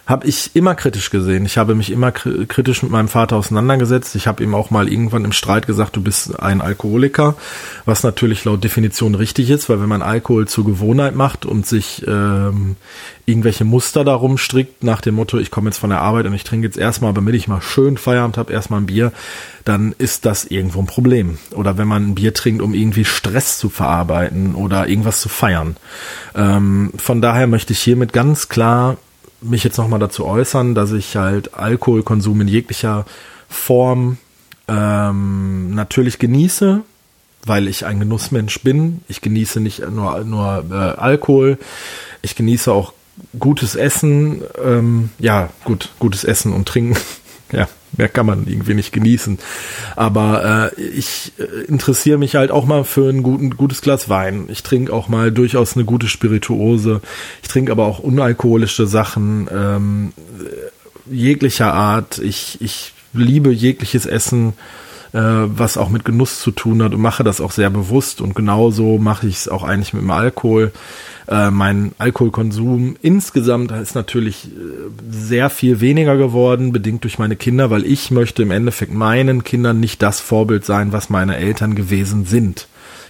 habe 0.08 0.26
ich 0.26 0.56
immer 0.56 0.75
kritisch 0.75 1.10
gesehen. 1.10 1.44
Ich 1.44 1.58
habe 1.58 1.75
mich 1.75 1.93
immer 1.93 2.12
kritisch 2.12 2.82
mit 2.82 2.90
meinem 2.90 3.08
Vater 3.08 3.37
auseinandergesetzt. 3.37 4.16
Ich 4.16 4.26
habe 4.26 4.43
ihm 4.43 4.55
auch 4.55 4.70
mal 4.70 4.88
irgendwann 4.90 5.26
im 5.26 5.32
Streit 5.32 5.66
gesagt, 5.66 5.96
du 5.96 6.02
bist 6.02 6.40
ein 6.40 6.62
Alkoholiker, 6.62 7.37
was 7.84 8.05
natürlich 8.05 8.43
laut 8.46 8.64
Definition 8.64 9.14
richtig 9.14 9.50
ist, 9.50 9.69
weil 9.69 9.82
wenn 9.82 9.88
man 9.88 10.00
Alkohol 10.00 10.49
zur 10.49 10.64
Gewohnheit 10.64 11.14
macht 11.14 11.44
und 11.44 11.66
sich 11.66 12.06
ähm, 12.08 12.76
irgendwelche 13.26 13.66
Muster 13.66 14.02
darum 14.02 14.38
strickt, 14.38 14.82
nach 14.82 15.02
dem 15.02 15.14
Motto, 15.14 15.37
ich 15.37 15.50
komme 15.50 15.69
jetzt 15.69 15.78
von 15.78 15.90
der 15.90 16.00
Arbeit 16.00 16.25
und 16.25 16.32
ich 16.32 16.44
trinke 16.44 16.66
jetzt 16.66 16.78
erstmal, 16.78 17.12
damit 17.12 17.34
ich 17.34 17.46
mal 17.46 17.60
schön 17.60 17.99
Feierabend 17.99 18.38
habe, 18.38 18.50
erstmal 18.50 18.81
ein 18.81 18.87
Bier, 18.87 19.12
dann 19.66 19.94
ist 19.99 20.25
das 20.25 20.46
irgendwo 20.46 20.81
ein 20.81 20.87
Problem. 20.87 21.37
Oder 21.50 21.76
wenn 21.76 21.87
man 21.87 22.08
ein 22.08 22.14
Bier 22.14 22.32
trinkt, 22.32 22.62
um 22.62 22.72
irgendwie 22.72 23.05
Stress 23.05 23.58
zu 23.58 23.69
verarbeiten 23.69 24.55
oder 24.55 24.88
irgendwas 24.88 25.20
zu 25.20 25.28
feiern. 25.28 25.76
Ähm, 26.34 26.94
von 26.96 27.20
daher 27.20 27.46
möchte 27.46 27.75
ich 27.75 27.81
hiermit 27.81 28.14
ganz 28.14 28.49
klar 28.49 28.96
mich 29.40 29.64
jetzt 29.64 29.79
nochmal 29.79 30.00
dazu 30.00 30.26
äußern, 30.26 30.75
dass 30.75 30.93
ich 30.93 31.17
halt 31.17 31.55
Alkoholkonsum 31.55 32.40
in 32.40 32.49
jeglicher 32.49 33.06
Form 33.49 34.19
ähm, 34.67 35.75
natürlich 35.75 36.19
genieße, 36.19 36.82
weil 37.44 37.69
ich 37.69 37.87
ein 37.87 38.00
Genussmensch 38.00 38.61
bin. 38.62 39.02
Ich 39.08 39.20
genieße 39.20 39.61
nicht 39.61 39.88
nur, 39.88 40.25
nur 40.25 40.64
äh, 40.70 40.75
Alkohol, 40.75 41.58
ich 42.23 42.37
genieße 42.37 42.73
auch 42.73 42.93
gutes 43.38 43.75
Essen, 43.75 44.43
ähm, 44.62 45.11
ja, 45.19 45.50
gut, 45.64 45.91
gutes 45.99 46.25
Essen 46.25 46.52
und 46.52 46.69
Trinken. 46.69 46.96
ja, 47.52 47.69
mehr 47.96 48.08
kann 48.08 48.26
man 48.26 48.46
irgendwie 48.46 48.75
nicht 48.75 48.93
genießen. 48.93 49.38
Aber 49.96 50.73
äh, 50.76 50.81
ich 50.81 51.32
äh, 51.38 51.64
interessiere 51.67 52.19
mich 52.19 52.37
halt 52.37 52.50
auch 52.50 52.67
mal 52.67 52.85
für 52.85 53.08
ein 53.08 53.23
guten, 53.23 53.56
gutes 53.56 53.82
Glas 53.82 54.08
Wein. 54.08 54.46
Ich 54.49 54.62
trinke 54.62 54.93
auch 54.93 55.08
mal 55.08 55.32
durchaus 55.32 55.76
eine 55.76 55.85
gute 55.85 56.08
Spirituose. 56.08 57.00
Ich 57.43 57.49
trinke 57.49 57.73
aber 57.73 57.87
auch 57.87 57.99
unalkoholische 57.99 58.87
Sachen 58.87 59.48
ähm, 59.53 60.12
jeglicher 61.10 61.72
Art. 61.72 62.19
Ich, 62.19 62.58
ich 62.60 62.93
liebe 63.12 63.51
jegliches 63.51 64.06
Essen, 64.06 64.55
äh, 65.12 65.19
was 65.20 65.77
auch 65.77 65.88
mit 65.88 66.05
Genuss 66.05 66.41
zu 66.41 66.50
tun 66.50 66.82
hat 66.82 66.94
und 66.94 67.00
mache 67.00 67.24
das 67.24 67.41
auch 67.41 67.53
sehr 67.53 67.70
bewusst. 67.70 68.20
Und 68.20 68.34
genauso 68.34 68.98
mache 68.98 69.27
ich 69.27 69.36
es 69.36 69.48
auch 69.48 69.65
eigentlich 69.65 69.93
mit 69.93 70.03
dem 70.03 70.10
Alkohol. 70.10 70.72
Äh, 71.29 71.50
mein 71.50 71.93
Alkoholkonsum 71.98 72.96
insgesamt 73.03 73.70
ist 73.72 73.94
natürlich 73.94 74.46
äh, 74.46 74.50
sehr 75.10 75.50
viel 75.50 75.81
weniger 75.81 76.17
geworden, 76.17 76.72
bedingt 76.72 77.05
durch 77.05 77.19
meine 77.19 77.36
Kinder, 77.36 77.70
weil 77.70 77.84
ich 77.84 78.10
möchte 78.10 78.43
im 78.43 78.50
Endeffekt 78.50 78.94
meinen 78.94 79.44
Kindern 79.44 79.81
nicht 79.81 80.03
das 80.03 80.20
Vorbild 80.20 80.65
sein, 80.65 80.93
was 80.93 81.10
meine 81.10 81.36
Eltern 81.36 81.74
gewesen 81.74 82.24
sind. 82.24 82.67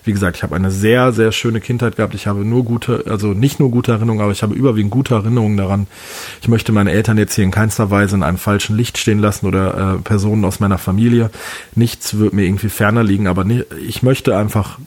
Wie 0.08 0.12
gesagt, 0.14 0.38
ich 0.38 0.42
habe 0.42 0.56
eine 0.56 0.70
sehr, 0.70 1.12
sehr 1.12 1.32
schöne 1.32 1.60
Kindheit 1.60 1.96
gehabt. 1.96 2.14
Ich 2.14 2.26
habe 2.26 2.42
nur 2.42 2.64
gute, 2.64 3.04
also 3.10 3.34
nicht 3.34 3.60
nur 3.60 3.70
gute 3.70 3.92
Erinnerungen, 3.92 4.22
aber 4.22 4.32
ich 4.32 4.42
habe 4.42 4.54
überwiegend 4.54 4.90
gute 4.90 5.16
Erinnerungen 5.16 5.58
daran. 5.58 5.86
Ich 6.40 6.48
möchte 6.48 6.72
meine 6.72 6.92
Eltern 6.92 7.18
jetzt 7.18 7.34
hier 7.34 7.44
in 7.44 7.50
keinster 7.50 7.90
Weise 7.90 8.16
in 8.16 8.22
einem 8.22 8.38
falschen 8.38 8.74
Licht 8.74 8.96
stehen 8.96 9.18
lassen 9.18 9.44
oder 9.44 9.96
äh, 9.96 9.98
Personen 9.98 10.46
aus 10.46 10.60
meiner 10.60 10.78
Familie. 10.78 11.30
Nichts 11.74 12.16
wird 12.16 12.32
mir 12.32 12.46
irgendwie 12.46 12.70
ferner 12.70 13.04
liegen, 13.04 13.26
aber 13.26 13.44
nicht, 13.44 13.66
ich 13.86 14.02
möchte 14.02 14.34
einfach 14.34 14.78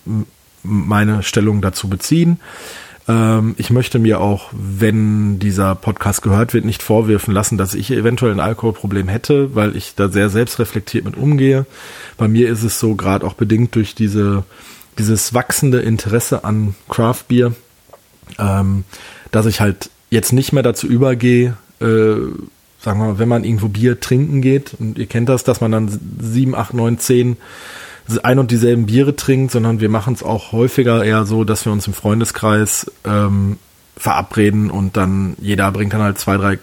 meine 0.64 1.22
Stellung 1.22 1.62
dazu 1.62 1.88
beziehen. 1.88 2.40
Ähm, 3.08 3.54
ich 3.60 3.70
möchte 3.70 4.00
mir 4.00 4.22
auch, 4.22 4.50
wenn 4.54 5.38
dieser 5.38 5.76
Podcast 5.76 6.24
gehört 6.24 6.56
wird, 6.56 6.66
nicht 6.66 6.82
vorwerfen 6.82 7.32
lassen, 7.32 7.60
dass 7.60 7.76
ich 7.76 7.92
eventuell 7.92 8.32
ein 8.32 8.40
Alkoholproblem 8.40 9.08
hätte, 9.08 9.54
weil 9.54 9.76
ich 9.76 9.94
da 9.94 10.10
sehr 10.10 10.32
selbstreflektiert 10.32 11.06
mit 11.06 11.16
umgehe. 11.16 11.68
Bei 12.18 12.28
mir 12.28 12.50
ist 12.50 12.64
es 12.64 12.80
so, 12.80 12.96
gerade 12.96 13.28
auch 13.28 13.36
bedingt 13.36 13.76
durch 13.76 13.94
diese, 13.94 14.46
dieses 15.02 15.34
wachsende 15.34 15.80
Interesse 15.80 16.44
an 16.44 16.76
Craft 16.88 17.24
Beer, 17.28 17.54
ähm, 18.38 18.84
dass 19.32 19.48
ich 19.48 19.60
halt 19.60 19.90
jetzt 20.12 20.32
nicht 20.32 20.54
mehr 20.54 20.62
dazu 20.62 20.86
übergehe, 20.86 21.58
äh, 21.80 22.16
sagen 22.80 23.00
wir 23.00 23.08
mal, 23.08 23.20
wenn 23.20 23.28
man 23.28 23.44
irgendwo 23.44 23.68
Bier 23.68 24.00
trinken 24.00 24.42
geht, 24.42 24.76
und 24.80 25.00
ihr 25.00 25.08
kennt 25.08 25.28
das, 25.28 25.44
dass 25.44 25.60
man 25.60 25.72
dann 25.72 26.00
sieben, 26.20 26.54
acht, 26.54 26.76
neun, 26.76 27.00
zehn 27.00 27.38
ein 28.24 28.40
und 28.40 28.52
dieselben 28.52 28.88
Biere 28.88 29.16
trinkt, 29.16 29.52
sondern 29.52 29.80
wir 29.80 29.90
machen 29.90 30.14
es 30.14 30.22
auch 30.22 30.52
häufiger 30.52 31.04
eher 31.04 31.26
so, 31.26 31.46
dass 31.46 31.66
wir 31.66 31.72
uns 31.72 31.88
im 31.88 31.94
Freundeskreis 31.94 32.92
ähm, 33.06 33.58
verabreden 33.96 34.70
und 34.70 34.98
dann 34.98 35.36
jeder 35.40 35.72
bringt 35.72 35.94
dann 35.94 36.02
halt 36.02 36.20
zwei, 36.20 36.36
drei 36.38 36.60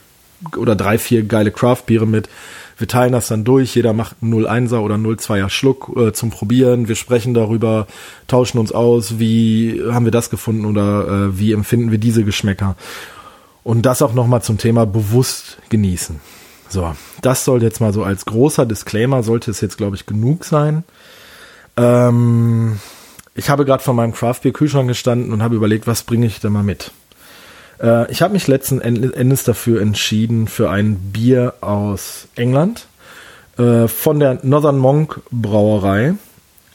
oder 0.57 0.77
drei, 0.77 0.99
vier 0.99 1.23
geile 1.23 1.51
Craft-Biere 1.51 2.07
mit. 2.07 2.29
Wir 2.79 2.87
teilen 2.87 3.13
das 3.13 3.27
dann 3.27 3.43
durch, 3.43 3.75
jeder 3.75 3.93
macht 3.93 4.17
einen 4.23 4.33
0,1er 4.33 4.79
oder 4.79 4.95
0,2er 4.95 5.49
Schluck 5.49 5.91
äh, 5.97 6.13
zum 6.13 6.31
Probieren. 6.31 6.87
Wir 6.87 6.95
sprechen 6.95 7.35
darüber, 7.35 7.89
tauschen 8.29 8.59
uns 8.59 8.71
aus, 8.71 9.19
wie 9.19 9.83
haben 9.91 10.05
wir 10.05 10.13
das 10.13 10.31
gefunden 10.31 10.65
oder 10.65 11.09
äh, 11.09 11.39
wie 11.39 11.53
empfinden 11.53 11.91
wir 11.91 11.99
diese 11.99 12.23
Geschmäcker. 12.23 12.77
Und 13.65 13.83
das 13.83 14.01
auch 14.01 14.15
nochmal 14.15 14.43
zum 14.43 14.59
Thema 14.59 14.87
bewusst 14.87 15.59
genießen. 15.71 16.21
So, 16.69 16.95
das 17.21 17.45
soll 17.45 17.63
jetzt 17.63 17.81
mal 17.81 17.93
so 17.93 18.05
als 18.05 18.25
großer 18.27 18.65
Disclaimer, 18.65 19.25
sollte 19.25 19.51
es 19.51 19.61
jetzt, 19.61 19.77
glaube 19.77 19.97
ich, 19.97 20.07
genug 20.07 20.45
sein. 20.45 20.85
Ähm, 21.77 22.79
ich 23.35 23.51
habe 23.51 23.65
gerade 23.65 23.83
vor 23.83 23.95
meinem 23.95 24.13
Craft 24.13 24.41
Beer 24.43 24.53
Kühlschrank 24.53 24.89
gestanden 24.89 25.33
und 25.33 25.43
habe 25.43 25.57
überlegt, 25.57 25.87
was 25.87 26.05
bringe 26.05 26.27
ich 26.27 26.41
da 26.41 26.49
mal 26.49 26.63
mit. 26.63 26.93
Äh, 27.81 28.11
ich 28.11 28.23
habe 28.23 28.33
mich 28.33 28.47
letzten 28.47 28.81
Endes 28.81 29.45
dafür 29.45 29.81
entschieden 29.81 30.49
für 30.49 30.71
ein 30.71 30.97
Bier 31.13 31.55
aus 31.61 32.29
England 32.37 32.87
äh, 33.59 33.89
von 33.89 34.21
der 34.21 34.41
Northern 34.43 34.79
Monk 34.79 35.21
Brauerei. 35.31 36.15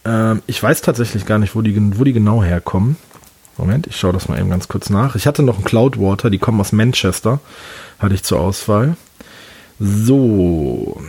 Äh, 0.05 0.36
ich 0.48 0.62
weiß 0.62 0.81
tatsächlich 0.81 1.25
gar 1.25 1.39
nicht, 1.39 1.55
wo 1.55 1.62
die, 1.62 1.98
wo 1.98 2.03
die 2.03 2.13
genau 2.13 2.43
herkommen. 2.43 2.98
Moment, 3.57 3.86
ich 3.88 3.98
schaue 3.98 4.13
das 4.13 4.27
mal 4.27 4.39
eben 4.39 4.50
ganz 4.50 4.67
kurz 4.67 4.89
nach. 4.89 5.15
Ich 5.15 5.27
hatte 5.27 5.43
noch 5.43 5.60
ein 5.60 5.63
Cloudwater, 5.63 6.29
die 6.29 6.39
kommen 6.39 6.60
aus 6.60 6.72
Manchester, 6.72 7.39
hatte 8.00 8.15
ich 8.15 8.24
zur 8.24 8.39
Auswahl. 8.39 8.98
So. 9.79 11.01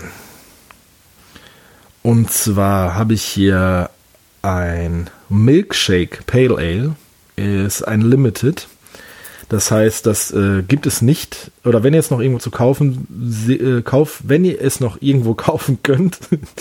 Und 2.02 2.30
zwar 2.30 2.94
habe 2.94 3.14
ich 3.14 3.22
hier 3.22 3.88
ein 4.42 5.08
Milkshake 5.30 6.18
Pale 6.26 6.56
Ale 6.56 6.96
ist 7.36 7.82
ein 7.82 8.02
Limited. 8.02 8.68
Das 9.48 9.70
heißt, 9.70 10.06
das 10.06 10.30
äh, 10.32 10.62
gibt 10.66 10.86
es 10.86 11.02
nicht, 11.02 11.50
oder 11.64 11.82
wenn 11.82 11.94
ihr 11.94 12.00
es 12.00 12.10
noch 12.10 12.20
irgendwo 12.20 12.38
zu 12.38 12.50
kaufen, 12.50 13.06
se, 13.28 13.54
äh, 13.54 13.82
kauf, 13.82 14.20
wenn 14.24 14.44
ihr 14.44 14.60
es 14.60 14.80
noch 14.80 14.98
irgendwo 15.00 15.34
kaufen 15.34 15.78
könnt, 15.82 16.18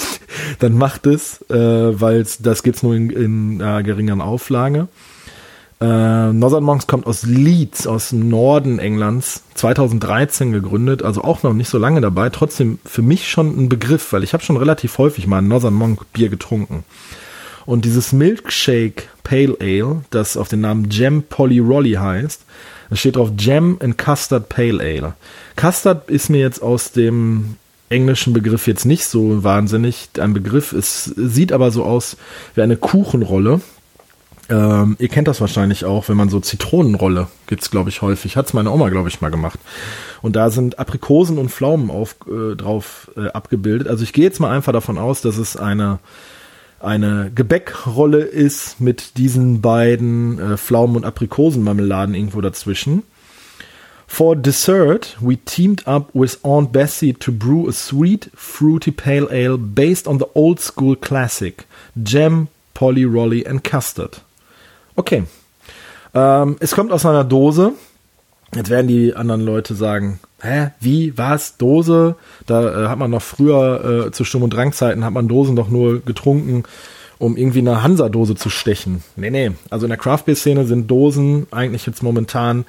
dann 0.59 0.77
macht 0.77 1.05
es, 1.07 1.41
äh, 1.49 1.99
weil 2.01 2.25
das 2.39 2.63
gibt's 2.63 2.83
nur 2.83 2.95
in, 2.95 3.09
in 3.09 3.61
äh, 3.61 3.83
geringeren 3.83 4.21
Auflage. 4.21 4.87
Äh, 5.83 6.31
Northern 6.31 6.63
Monks 6.63 6.87
kommt 6.87 7.07
aus 7.07 7.23
Leeds, 7.23 7.87
aus 7.87 8.09
dem 8.09 8.29
Norden 8.29 8.79
Englands, 8.79 9.43
2013 9.55 10.51
gegründet, 10.53 11.03
also 11.03 11.23
auch 11.23 11.43
noch 11.43 11.53
nicht 11.53 11.67
so 11.67 11.77
lange 11.77 11.99
dabei, 11.99 12.29
trotzdem 12.29 12.79
für 12.85 13.01
mich 13.01 13.29
schon 13.29 13.47
ein 13.47 13.69
Begriff, 13.69 14.13
weil 14.13 14.23
ich 14.23 14.33
habe 14.33 14.43
schon 14.43 14.55
relativ 14.55 14.97
häufig 14.97 15.27
mal 15.27 15.39
ein 15.39 15.47
Northern 15.47 15.73
Monk 15.73 16.05
Bier 16.13 16.29
getrunken. 16.29 16.85
Und 17.65 17.86
dieses 17.86 18.12
Milkshake 18.12 19.03
Pale 19.24 19.55
Ale, 19.60 20.03
das 20.10 20.38
auf 20.38 20.50
den 20.50 20.62
Namen 20.62 20.89
Gem 20.89 21.24
Polly 21.24 21.60
Rolly 21.60 21.93
heißt, 21.93 22.46
da 22.89 22.96
steht 22.96 23.15
drauf 23.15 23.32
Gem 23.36 23.77
and 23.82 23.98
Custard 23.98 24.50
Pale 24.50 24.79
Ale. 24.82 25.13
Custard 25.55 26.10
ist 26.10 26.29
mir 26.29 26.39
jetzt 26.39 26.62
aus 26.62 26.91
dem 26.91 27.55
englischen 27.89 28.34
Begriff 28.34 28.67
jetzt 28.67 28.86
nicht 28.86 29.05
so 29.05 29.43
wahnsinnig 29.43 30.10
ein 30.20 30.34
Begriff. 30.34 30.74
Es 30.74 31.05
sieht 31.05 31.51
aber 31.51 31.72
so 31.72 31.84
aus 31.84 32.17
wie 32.55 32.62
eine 32.62 32.77
Kuchenrolle. 32.77 33.62
Ähm, 34.50 34.98
ihr 35.00 35.08
kennt 35.08 35.27
das 35.27 35.39
wahrscheinlich 35.39 35.86
auch, 35.86 36.10
wenn 36.10 36.17
man 36.17 36.27
so 36.29 36.39
Zitronenrolle 36.39 37.27
gibt's 37.48 37.72
glaube 37.72 37.89
ich 37.89 38.01
häufig. 38.01 38.36
Hat's 38.36 38.53
meine 38.53 38.72
Oma 38.72 38.89
glaube 38.89 39.10
ich 39.10 39.22
mal 39.22 39.32
gemacht. 39.32 39.60
Und 40.22 40.36
da 40.36 40.50
sind 40.50 40.79
Aprikosen 40.79 41.38
und 41.38 41.50
Pflaumen 41.50 41.89
auf, 41.89 42.15
äh, 42.27 42.55
drauf 42.55 43.10
äh, 43.15 43.27
abgebildet. 43.27 43.88
Also 43.88 44.03
ich 44.03 44.12
gehe 44.12 44.25
jetzt 44.25 44.39
mal 44.39 44.51
einfach 44.51 44.74
davon 44.74 44.98
aus, 44.98 45.22
dass 45.22 45.38
es 45.38 45.55
eine 45.55 46.00
eine 46.83 47.31
Gebäckrolle 47.33 48.19
ist 48.19 48.81
mit 48.81 49.17
diesen 49.17 49.61
beiden 49.61 50.39
äh, 50.39 50.57
Pflaumen- 50.57 50.97
und 50.97 51.05
Aprikosenmarmeladen 51.05 52.13
irgendwo 52.13 52.41
dazwischen. 52.41 53.03
For 54.05 54.35
dessert, 54.35 55.17
we 55.19 55.37
teamed 55.37 55.87
up 55.87 56.09
with 56.13 56.39
Aunt 56.43 56.71
Bessie 56.71 57.13
to 57.13 57.31
brew 57.31 57.67
a 57.67 57.71
sweet, 57.71 58.29
fruity 58.35 58.91
pale 58.91 59.27
ale 59.31 59.57
based 59.57 60.07
on 60.07 60.19
the 60.19 60.27
old 60.35 60.59
school 60.59 60.95
classic 60.95 61.65
Jam, 61.95 62.47
Polly 62.73 63.05
Rolly 63.05 63.45
and 63.47 63.63
Custard. 63.63 64.21
Okay. 64.95 65.23
Ähm, 66.13 66.57
es 66.59 66.75
kommt 66.75 66.91
aus 66.91 67.05
einer 67.05 67.23
Dose. 67.23 67.71
Jetzt 68.55 68.69
werden 68.69 68.88
die 68.88 69.15
anderen 69.15 69.41
Leute 69.41 69.75
sagen, 69.75 70.19
hä, 70.41 70.72
wie, 70.79 71.17
was, 71.17 71.57
Dose? 71.57 72.15
Da 72.45 72.86
äh, 72.86 72.88
hat 72.88 73.00
man 73.00 73.12
noch 73.12 73.22
früher 73.22 74.07
äh, 74.07 74.12
zu 74.12 74.24
Sturm- 74.24 74.43
und 74.43 74.53
Drangzeiten 74.53 75.03
hat 75.03 75.13
man 75.13 75.27
Dosen 75.27 75.55
doch 75.55 75.69
nur 75.69 76.01
getrunken, 76.01 76.63
um 77.17 77.38
irgendwie 77.38 77.60
eine 77.60 77.83
Hansa-Dose 77.83 78.36
zu 78.36 78.50
stechen. 78.50 79.03
Nee, 79.15 79.29
nee. 79.29 79.51
Also 79.69 79.86
in 79.86 79.89
der 79.89 79.98
Craft 79.98 80.24
Beer-Szene 80.25 80.65
sind 80.65 80.89
Dosen 80.89 81.48
eigentlich 81.51 81.86
jetzt 81.86 82.03
momentan 82.03 82.65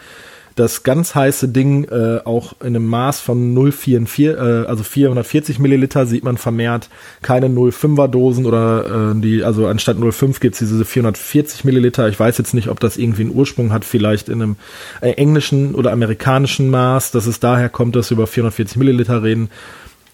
das 0.57 0.85
ganz 0.85 1.15
heiße 1.15 1.49
Ding 1.49 1.85
äh, 1.85 2.21
auch 2.25 2.55
in 2.61 2.69
einem 2.69 2.87
Maß 2.87 3.21
von 3.21 3.55
0,44, 3.57 4.35
äh, 4.35 4.67
also 4.67 4.85
440 4.85 5.59
Milliliter 5.59 6.07
sieht 6.07 6.23
man 6.23 6.37
vermehrt 6.37 6.91
keine 7.23 7.49
0,5er 7.49 8.07
Dosen 8.07 8.47
oder 8.47 9.13
äh, 9.15 9.21
die, 9.21 9.43
also 9.43 9.67
anstatt 9.67 9.97
0,5 9.97 10.41
gibt's 10.41 10.61
diese 10.61 10.85
440 10.85 11.65
Milliliter. 11.65 12.09
Ich 12.09 12.21
weiß 12.21 12.39
jetzt 12.39 12.55
nicht, 12.55 12.69
ob 12.69 12.79
das 12.79 12.97
irgendwie 12.97 13.23
einen 13.23 13.35
Ursprung 13.35 13.73
hat, 13.73 13.85
vielleicht 13.85 14.29
in 14.29 14.43
einem 14.43 14.57
äh, 15.01 15.11
englischen 15.11 15.75
oder 15.75 15.91
amerikanischen 15.91 16.71
Maß, 16.71 17.11
dass 17.11 17.27
es 17.27 17.41
daher 17.41 17.69
kommt, 17.69 17.97
dass 17.97 18.11
wir 18.11 18.17
über 18.17 18.29
440 18.29 18.77
Milliliter 18.77 19.23
reden. 19.23 19.51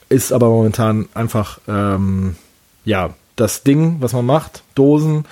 Ist 0.09 0.33
aber 0.33 0.49
momentan 0.49 1.09
einfach, 1.15 1.61
ähm, 1.69 2.37
ja, 2.85 3.15
das 3.37 3.63
Ding, 3.63 3.97
was 4.01 4.13
man 4.13 4.27
macht, 4.27 4.63
Dosen. 4.75 5.25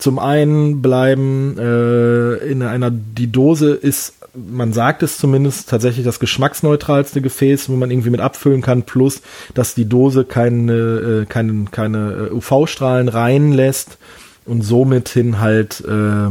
Zum 0.00 0.18
einen 0.18 0.82
bleiben 0.82 1.56
äh, 1.58 2.34
in 2.38 2.62
einer, 2.62 2.90
die 2.90 3.30
Dose 3.30 3.74
ist 3.74 4.14
man 4.34 4.72
sagt 4.72 5.02
es 5.02 5.18
zumindest, 5.18 5.68
tatsächlich 5.68 6.04
das 6.04 6.20
geschmacksneutralste 6.20 7.20
Gefäß, 7.20 7.68
wo 7.68 7.74
man 7.74 7.90
irgendwie 7.90 8.10
mit 8.10 8.20
abfüllen 8.20 8.62
kann, 8.62 8.84
plus, 8.84 9.22
dass 9.54 9.74
die 9.74 9.88
Dose 9.88 10.24
keine, 10.24 10.72
äh, 10.72 11.26
keine, 11.26 11.66
keine 11.70 12.30
äh, 12.30 12.34
UV-Strahlen 12.34 13.08
reinlässt 13.08 13.98
und 14.44 14.62
somit 14.62 15.08
hin 15.08 15.40
halt 15.40 15.82
äh, 15.86 16.30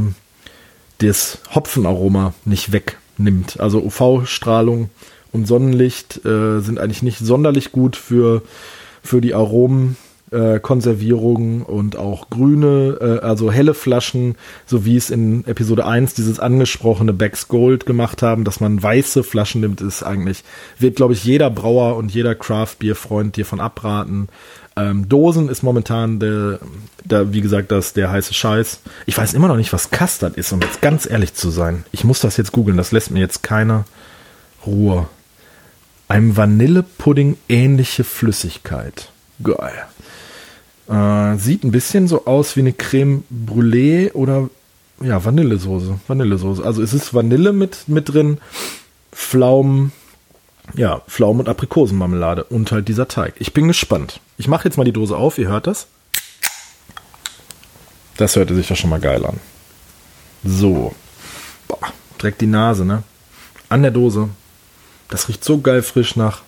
das 0.99 1.39
Hopfenaroma 1.53 2.33
nicht 2.45 2.71
wegnimmt. 2.71 3.59
Also 3.59 3.81
UV-Strahlung 3.83 4.89
und 5.31 5.47
Sonnenlicht 5.47 6.25
äh, 6.25 6.59
sind 6.59 6.79
eigentlich 6.79 7.03
nicht 7.03 7.19
sonderlich 7.19 7.71
gut 7.71 7.95
für, 7.95 8.41
für 9.03 9.21
die 9.21 9.33
Aromen 9.33 9.97
äh, 10.31 10.59
Konservierung 10.59 11.63
und 11.63 11.97
auch 11.97 12.29
grüne, 12.29 12.97
äh, 13.01 13.25
also 13.25 13.51
helle 13.51 13.73
Flaschen, 13.73 14.35
so 14.65 14.85
wie 14.85 14.95
es 14.95 15.09
in 15.09 15.45
Episode 15.45 15.85
1 15.85 16.13
dieses 16.13 16.39
angesprochene 16.39 17.13
Becks 17.13 17.47
Gold 17.47 17.85
gemacht 17.85 18.21
haben, 18.21 18.43
dass 18.43 18.59
man 18.59 18.81
weiße 18.81 19.23
Flaschen 19.23 19.61
nimmt, 19.61 19.81
ist 19.81 20.03
eigentlich, 20.03 20.43
wird 20.77 20.95
glaube 20.95 21.13
ich 21.13 21.23
jeder 21.23 21.49
Brauer 21.49 21.95
und 21.97 22.13
jeder 22.13 22.35
Craft 22.35 22.75
Beer 22.79 22.95
Freund 22.95 23.35
dir 23.37 23.45
von 23.45 23.59
abraten. 23.59 24.29
Ähm, 24.75 25.09
Dosen 25.09 25.49
ist 25.49 25.63
momentan 25.63 26.19
der, 26.19 26.59
der, 27.03 27.33
wie 27.33 27.41
gesagt, 27.41 27.71
das 27.71 27.93
der 27.93 28.11
heiße 28.11 28.33
Scheiß. 28.33 28.81
Ich 29.05 29.17
weiß 29.17 29.33
immer 29.33 29.47
noch 29.47 29.57
nicht, 29.57 29.73
was 29.73 29.89
Custard 29.89 30.37
ist, 30.37 30.51
um 30.53 30.61
jetzt 30.61 30.81
ganz 30.81 31.09
ehrlich 31.09 31.33
zu 31.33 31.49
sein. 31.49 31.85
Ich 31.91 32.03
muss 32.03 32.21
das 32.21 32.37
jetzt 32.37 32.51
googeln, 32.51 32.77
das 32.77 32.91
lässt 32.91 33.11
mir 33.11 33.19
jetzt 33.19 33.43
keine 33.43 33.85
Ruhe. 34.65 35.07
Einem 36.07 36.37
Vanillepudding 36.37 37.37
ähnliche 37.49 38.03
Flüssigkeit. 38.03 39.11
Geil. 39.43 39.85
Äh, 40.89 41.37
sieht 41.37 41.63
ein 41.63 41.71
bisschen 41.71 42.07
so 42.07 42.25
aus 42.25 42.55
wie 42.55 42.61
eine 42.61 42.73
Creme 42.73 43.23
Brûlée 43.29 44.11
oder 44.13 44.49
ja, 45.01 45.23
Vanillesoße. 45.23 45.99
Vanillesoße. 46.07 46.63
Also 46.63 46.81
es 46.81 46.93
ist 46.93 47.13
Vanille 47.13 47.53
mit, 47.53 47.87
mit 47.87 48.09
drin, 48.09 48.39
Pflaumen, 49.11 49.91
ja, 50.73 51.01
Pflaumen 51.07 51.41
und 51.41 51.49
Aprikosenmarmelade 51.49 52.43
und 52.45 52.71
halt 52.71 52.87
dieser 52.87 53.07
Teig. 53.07 53.35
Ich 53.37 53.53
bin 53.53 53.67
gespannt. 53.67 54.19
Ich 54.37 54.47
mache 54.47 54.67
jetzt 54.67 54.77
mal 54.77 54.83
die 54.83 54.91
Dose 54.91 55.15
auf, 55.15 55.37
ihr 55.37 55.47
hört 55.47 55.67
das. 55.67 55.87
Das 58.17 58.35
hörte 58.35 58.55
sich 58.55 58.67
doch 58.67 58.75
schon 58.75 58.89
mal 58.89 58.99
geil 58.99 59.25
an. 59.25 59.39
So. 60.43 60.93
Boah, 61.67 61.79
direkt 62.19 62.41
die 62.41 62.47
Nase, 62.47 62.83
ne? 62.83 63.03
An 63.69 63.83
der 63.83 63.91
Dose. 63.91 64.29
Das 65.07 65.29
riecht 65.29 65.43
so 65.43 65.59
geil 65.61 65.81
frisch 65.81 66.15
nach 66.15 66.41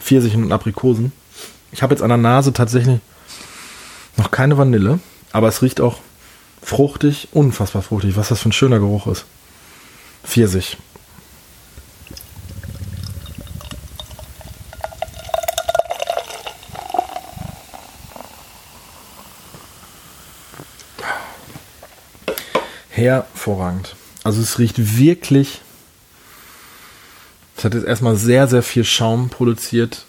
Pfirsichen 0.00 0.44
und 0.44 0.52
Aprikosen. 0.52 1.12
Ich 1.72 1.82
habe 1.82 1.92
jetzt 1.92 2.02
an 2.02 2.08
der 2.08 2.18
Nase 2.18 2.52
tatsächlich 2.52 3.00
noch 4.18 4.30
keine 4.30 4.58
Vanille, 4.58 4.98
aber 5.32 5.48
es 5.48 5.62
riecht 5.62 5.80
auch 5.80 6.00
fruchtig, 6.62 7.28
unfassbar 7.32 7.82
fruchtig. 7.82 8.16
Was 8.16 8.28
das 8.28 8.40
für 8.40 8.48
ein 8.48 8.52
schöner 8.52 8.78
Geruch 8.78 9.06
ist. 9.06 9.24
Pfirsich. 10.24 10.76
Hervorragend. 22.90 23.94
Also 24.24 24.42
es 24.42 24.58
riecht 24.58 24.98
wirklich. 24.98 25.60
Es 27.56 27.64
hat 27.64 27.74
jetzt 27.74 27.86
erstmal 27.86 28.16
sehr, 28.16 28.48
sehr 28.48 28.64
viel 28.64 28.84
Schaum 28.84 29.30
produziert. 29.30 30.04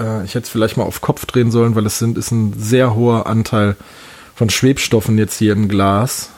Äh, 0.00 0.24
ich 0.24 0.34
hätte 0.34 0.44
es 0.44 0.50
vielleicht 0.50 0.76
mal 0.76 0.84
auf 0.84 1.00
Kopf 1.00 1.26
drehen 1.26 1.50
sollen, 1.50 1.74
weil 1.74 1.86
es 1.86 1.98
sind, 1.98 2.18
ist 2.18 2.30
ein 2.30 2.54
sehr 2.58 2.94
hoher 2.94 3.26
Anteil 3.26 3.76
von 4.34 4.50
Schwebstoffen 4.50 5.18
jetzt 5.18 5.36
hier 5.38 5.52
im 5.52 5.68
Glas. 5.68 6.30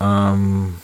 Ähm, 0.00 0.74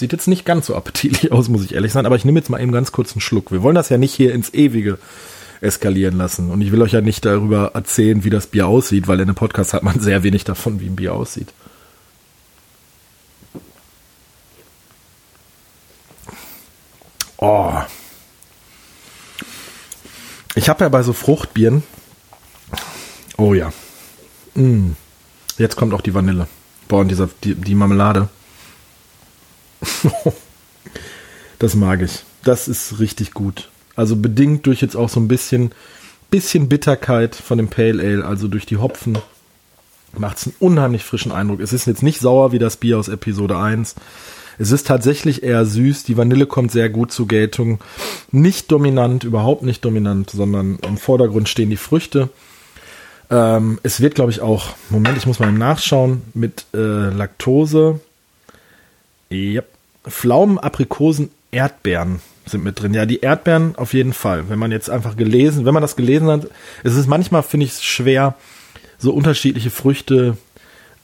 Sieht 0.00 0.12
jetzt 0.12 0.28
nicht 0.28 0.46
ganz 0.46 0.66
so 0.66 0.74
appetitlich 0.74 1.30
aus, 1.30 1.50
muss 1.50 1.62
ich 1.62 1.74
ehrlich 1.74 1.92
sein, 1.92 2.06
aber 2.06 2.16
ich 2.16 2.24
nehme 2.24 2.38
jetzt 2.38 2.48
mal 2.48 2.58
eben 2.58 2.72
ganz 2.72 2.90
kurz 2.90 3.12
einen 3.12 3.20
Schluck. 3.20 3.52
Wir 3.52 3.62
wollen 3.62 3.74
das 3.74 3.90
ja 3.90 3.98
nicht 3.98 4.14
hier 4.14 4.32
ins 4.32 4.54
Ewige 4.54 4.98
eskalieren 5.60 6.16
lassen. 6.16 6.50
Und 6.50 6.62
ich 6.62 6.72
will 6.72 6.80
euch 6.80 6.92
ja 6.92 7.02
nicht 7.02 7.26
darüber 7.26 7.72
erzählen, 7.74 8.24
wie 8.24 8.30
das 8.30 8.46
Bier 8.46 8.66
aussieht, 8.66 9.08
weil 9.08 9.20
in 9.20 9.28
einem 9.28 9.34
Podcast 9.34 9.74
hat 9.74 9.82
man 9.82 10.00
sehr 10.00 10.22
wenig 10.22 10.44
davon, 10.44 10.80
wie 10.80 10.86
ein 10.86 10.96
Bier 10.96 11.12
aussieht. 11.12 11.48
Oh. 17.36 17.74
Ich 20.54 20.68
habe 20.68 20.84
ja 20.84 20.88
bei 20.88 21.02
so 21.02 21.12
Fruchtbieren. 21.12 21.82
Oh 23.36 23.54
ja. 23.54 23.72
Mm. 24.54 24.92
Jetzt 25.58 25.76
kommt 25.76 25.94
auch 25.94 26.00
die 26.00 26.14
Vanille. 26.14 26.48
Boah, 26.88 27.00
und 27.00 27.08
dieser, 27.08 27.28
die, 27.44 27.54
die 27.54 27.74
Marmelade. 27.74 28.28
das 31.58 31.74
mag 31.74 32.02
ich. 32.02 32.24
Das 32.42 32.68
ist 32.68 32.98
richtig 32.98 33.32
gut. 33.32 33.70
Also 33.96 34.16
bedingt 34.16 34.66
durch 34.66 34.80
jetzt 34.80 34.96
auch 34.96 35.08
so 35.08 35.20
ein 35.20 35.28
bisschen, 35.28 35.72
bisschen 36.30 36.68
Bitterkeit 36.68 37.34
von 37.34 37.58
dem 37.58 37.68
Pale 37.68 38.02
Ale, 38.02 38.24
also 38.24 38.48
durch 38.48 38.66
die 38.66 38.78
Hopfen, 38.78 39.18
macht 40.16 40.38
es 40.38 40.46
einen 40.46 40.56
unheimlich 40.58 41.04
frischen 41.04 41.32
Eindruck. 41.32 41.60
Es 41.60 41.72
ist 41.72 41.86
jetzt 41.86 42.02
nicht 42.02 42.20
sauer 42.20 42.52
wie 42.52 42.58
das 42.58 42.76
Bier 42.76 42.98
aus 42.98 43.08
Episode 43.08 43.58
1. 43.58 43.94
Es 44.60 44.72
ist 44.72 44.86
tatsächlich 44.86 45.42
eher 45.42 45.64
süß. 45.64 46.04
Die 46.04 46.18
Vanille 46.18 46.44
kommt 46.44 46.70
sehr 46.70 46.90
gut 46.90 47.12
zur 47.12 47.26
Geltung. 47.26 47.80
Nicht 48.30 48.70
dominant, 48.70 49.24
überhaupt 49.24 49.62
nicht 49.62 49.82
dominant, 49.86 50.28
sondern 50.28 50.78
im 50.86 50.98
Vordergrund 50.98 51.48
stehen 51.48 51.70
die 51.70 51.78
Früchte. 51.78 52.28
Ähm, 53.30 53.78
es 53.82 54.02
wird, 54.02 54.14
glaube 54.14 54.32
ich, 54.32 54.42
auch, 54.42 54.74
Moment, 54.90 55.16
ich 55.16 55.24
muss 55.24 55.38
mal 55.38 55.50
nachschauen, 55.50 56.20
mit 56.34 56.66
äh, 56.74 57.08
Laktose. 57.08 58.00
Ja, 59.30 59.62
Pflaumen, 60.06 60.58
Aprikosen, 60.58 61.30
Erdbeeren 61.50 62.20
sind 62.44 62.62
mit 62.62 62.82
drin. 62.82 62.92
Ja, 62.92 63.06
die 63.06 63.20
Erdbeeren 63.20 63.76
auf 63.76 63.94
jeden 63.94 64.12
Fall. 64.12 64.50
Wenn 64.50 64.58
man 64.58 64.72
jetzt 64.72 64.90
einfach 64.90 65.16
gelesen, 65.16 65.64
wenn 65.64 65.72
man 65.72 65.82
das 65.82 65.96
gelesen 65.96 66.28
hat, 66.28 66.48
es 66.84 66.96
ist 66.96 67.06
manchmal, 67.06 67.42
finde 67.42 67.64
ich 67.64 67.80
schwer, 67.80 68.34
so 68.98 69.14
unterschiedliche 69.14 69.70
Früchte 69.70 70.36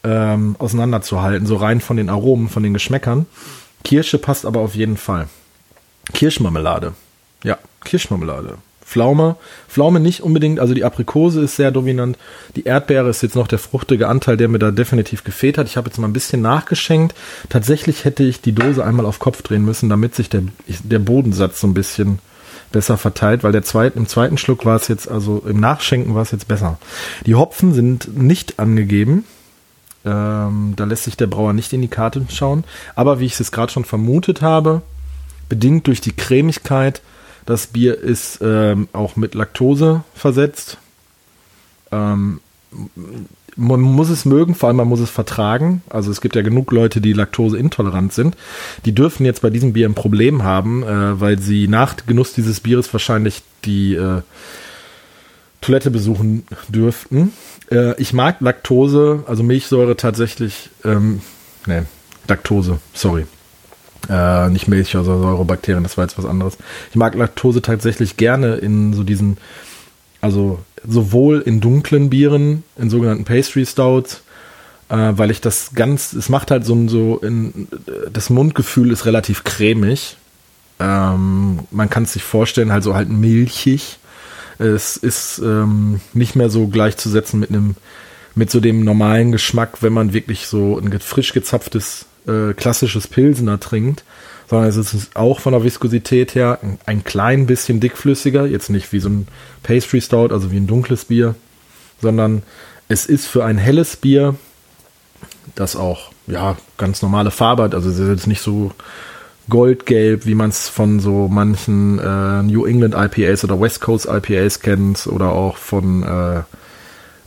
ähm, 0.03 0.55
auseinanderzuhalten, 0.59 1.47
so 1.47 1.55
rein 1.55 1.81
von 1.81 1.97
den 1.97 2.09
Aromen, 2.09 2.49
von 2.49 2.63
den 2.63 2.73
Geschmäckern. 2.73 3.25
Kirsche 3.83 4.17
passt 4.17 4.45
aber 4.45 4.61
auf 4.61 4.75
jeden 4.75 4.97
Fall. 4.97 5.27
Kirschmarmelade. 6.13 6.93
Ja, 7.43 7.57
Kirschmarmelade. 7.83 8.57
Pflaume. 8.87 9.35
Pflaume 9.67 9.99
nicht 9.99 10.21
unbedingt, 10.21 10.61
also 10.61 10.73
die 10.73 10.85
Aprikose 10.85 11.41
ist 11.41 11.57
sehr 11.57 11.71
dominant. 11.71 12.17
Die 12.55 12.63
Erdbeere 12.63 13.09
ist 13.09 13.21
jetzt 13.21 13.35
noch 13.35 13.47
der 13.47 13.59
fruchtige 13.59 14.07
Anteil, 14.07 14.37
der 14.37 14.47
mir 14.47 14.59
da 14.59 14.71
definitiv 14.71 15.25
gefehlt 15.25 15.57
hat. 15.57 15.67
Ich 15.67 15.75
habe 15.75 15.89
jetzt 15.89 15.97
mal 15.97 16.07
ein 16.07 16.13
bisschen 16.13 16.41
nachgeschenkt. 16.41 17.13
Tatsächlich 17.49 18.05
hätte 18.05 18.23
ich 18.23 18.39
die 18.39 18.53
Dose 18.53 18.85
einmal 18.85 19.05
auf 19.05 19.19
Kopf 19.19 19.41
drehen 19.41 19.65
müssen, 19.65 19.89
damit 19.89 20.15
sich 20.15 20.29
der, 20.29 20.43
der 20.67 20.99
Bodensatz 20.99 21.59
so 21.59 21.67
ein 21.67 21.73
bisschen 21.73 22.19
besser 22.71 22.97
verteilt, 22.97 23.43
weil 23.43 23.51
der 23.51 23.63
zweite, 23.63 23.97
im 23.97 24.07
zweiten 24.07 24.37
Schluck 24.37 24.65
war 24.65 24.77
es 24.77 24.87
jetzt, 24.87 25.09
also 25.09 25.43
im 25.45 25.59
Nachschenken 25.59 26.15
war 26.15 26.21
es 26.21 26.31
jetzt 26.31 26.47
besser. 26.47 26.77
Die 27.25 27.35
Hopfen 27.35 27.73
sind 27.73 28.17
nicht 28.17 28.57
angegeben. 28.57 29.25
Ähm, 30.07 30.73
da 30.77 30.85
lässt 30.85 31.03
sich 31.03 31.17
der 31.17 31.27
Brauer 31.27 31.51
nicht 31.51 31.73
in 31.73 31.81
die 31.81 31.89
Karte 31.89 32.25
schauen. 32.29 32.63
Aber 32.95 33.19
wie 33.19 33.25
ich 33.25 33.37
es 33.37 33.51
gerade 33.51 33.71
schon 33.71 33.83
vermutet 33.83 34.41
habe, 34.41 34.81
bedingt 35.49 35.87
durch 35.87 35.99
die 35.99 36.13
Cremigkeit, 36.13 37.01
das 37.45 37.67
Bier 37.67 37.97
ist 37.97 38.39
ähm, 38.41 38.87
auch 38.93 39.15
mit 39.15 39.35
Laktose 39.35 40.03
versetzt. 40.13 40.77
Ähm, 41.91 42.39
man 43.57 43.81
muss 43.81 44.09
es 44.09 44.23
mögen, 44.23 44.55
vor 44.55 44.67
allem 44.67 44.77
man 44.77 44.87
muss 44.87 44.99
es 44.99 45.09
vertragen. 45.09 45.81
Also 45.89 46.11
es 46.11 46.21
gibt 46.21 46.35
ja 46.35 46.41
genug 46.41 46.71
Leute, 46.71 47.01
die 47.01 47.13
laktoseintolerant 47.13 48.13
sind. 48.13 48.37
Die 48.85 48.93
dürfen 48.93 49.25
jetzt 49.25 49.41
bei 49.41 49.49
diesem 49.49 49.73
Bier 49.73 49.89
ein 49.89 49.95
Problem 49.95 50.43
haben, 50.43 50.83
äh, 50.83 51.19
weil 51.19 51.39
sie 51.39 51.67
nach 51.67 51.95
Genuss 52.05 52.33
dieses 52.33 52.61
Bieres 52.61 52.93
wahrscheinlich 52.93 53.41
die 53.65 53.95
äh, 53.95 54.21
Toilette 55.67 55.91
besuchen 55.91 56.45
dürften. 56.69 57.33
Äh, 57.69 58.01
ich 58.01 58.13
mag 58.13 58.39
Laktose, 58.39 59.25
also 59.27 59.43
Milchsäure 59.43 59.97
tatsächlich. 59.97 60.69
Ähm, 60.85 61.19
nee, 61.65 61.81
Laktose, 62.29 62.79
sorry. 62.93 63.25
Äh, 64.09 64.49
nicht 64.49 64.69
Milch, 64.69 64.95
also 64.95 65.21
Säurebakterien, 65.21 65.83
das 65.83 65.97
war 65.97 66.05
jetzt 66.05 66.17
was 66.17 66.25
anderes. 66.25 66.57
Ich 66.89 66.95
mag 66.95 67.15
Laktose 67.15 67.61
tatsächlich 67.61 68.15
gerne 68.15 68.55
in 68.55 68.93
so 68.93 69.03
diesen, 69.03 69.37
also 70.21 70.59
sowohl 70.87 71.41
in 71.41 71.59
dunklen 71.59 72.09
Bieren, 72.09 72.63
in 72.77 72.89
sogenannten 72.89 73.25
Pastry 73.25 73.65
Stouts, 73.65 74.21
äh, 74.87 74.95
weil 74.95 75.31
ich 75.31 75.41
das 75.41 75.73
ganz, 75.73 76.13
es 76.13 76.29
macht 76.29 76.49
halt 76.49 76.65
so 76.65 76.75
ein, 76.75 76.87
so 76.87 77.17
in, 77.17 77.67
das 78.13 78.29
Mundgefühl 78.29 78.91
ist 78.91 79.05
relativ 79.05 79.43
cremig. 79.43 80.15
Ähm, 80.79 81.59
man 81.71 81.89
kann 81.89 82.03
es 82.03 82.13
sich 82.13 82.23
vorstellen, 82.23 82.71
halt 82.71 82.83
so 82.85 82.95
halt 82.95 83.09
milchig. 83.09 83.99
Es 84.59 84.97
ist 84.97 85.39
ähm, 85.39 86.01
nicht 86.13 86.35
mehr 86.35 86.49
so 86.49 86.67
gleichzusetzen 86.67 87.39
mit 87.39 87.49
einem, 87.49 87.75
mit 88.35 88.49
so 88.49 88.59
dem 88.59 88.83
normalen 88.83 89.31
Geschmack, 89.31 89.81
wenn 89.81 89.93
man 89.93 90.13
wirklich 90.13 90.47
so 90.47 90.77
ein 90.77 90.99
frisch 90.99 91.33
gezapftes 91.33 92.05
äh, 92.27 92.53
klassisches 92.53 93.07
Pilsener 93.07 93.59
trinkt, 93.59 94.03
sondern 94.49 94.69
es 94.69 94.77
ist 94.77 95.15
auch 95.15 95.39
von 95.39 95.53
der 95.53 95.63
Viskosität 95.63 96.35
her 96.35 96.59
ein, 96.61 96.79
ein 96.85 97.03
klein 97.03 97.45
bisschen 97.45 97.79
dickflüssiger, 97.79 98.45
jetzt 98.45 98.69
nicht 98.69 98.91
wie 98.93 98.99
so 98.99 99.09
ein 99.09 99.27
Pastry 99.63 100.01
Stout, 100.01 100.31
also 100.31 100.51
wie 100.51 100.57
ein 100.57 100.67
dunkles 100.67 101.05
Bier, 101.05 101.35
sondern 102.01 102.43
es 102.87 103.05
ist 103.05 103.27
für 103.27 103.43
ein 103.43 103.57
helles 103.57 103.97
Bier, 103.97 104.35
das 105.55 105.75
auch 105.75 106.11
ja 106.27 106.57
ganz 106.77 107.01
normale 107.01 107.31
Farbe 107.31 107.63
hat, 107.63 107.75
also 107.75 107.89
es 107.89 107.99
ist 107.99 108.07
jetzt 108.07 108.27
nicht 108.27 108.41
so 108.41 108.71
goldgelb, 109.49 110.25
wie 110.25 110.35
man 110.35 110.49
es 110.49 110.67
von 110.69 110.99
so 110.99 111.27
manchen 111.27 111.99
äh, 111.99 112.43
New 112.43 112.65
England 112.65 112.95
IPAs 112.95 113.43
oder 113.43 113.59
West 113.59 113.81
Coast 113.81 114.07
IPAs 114.07 114.59
kennt 114.59 115.07
oder 115.07 115.31
auch 115.31 115.57
von 115.57 116.03
äh, 116.03 116.41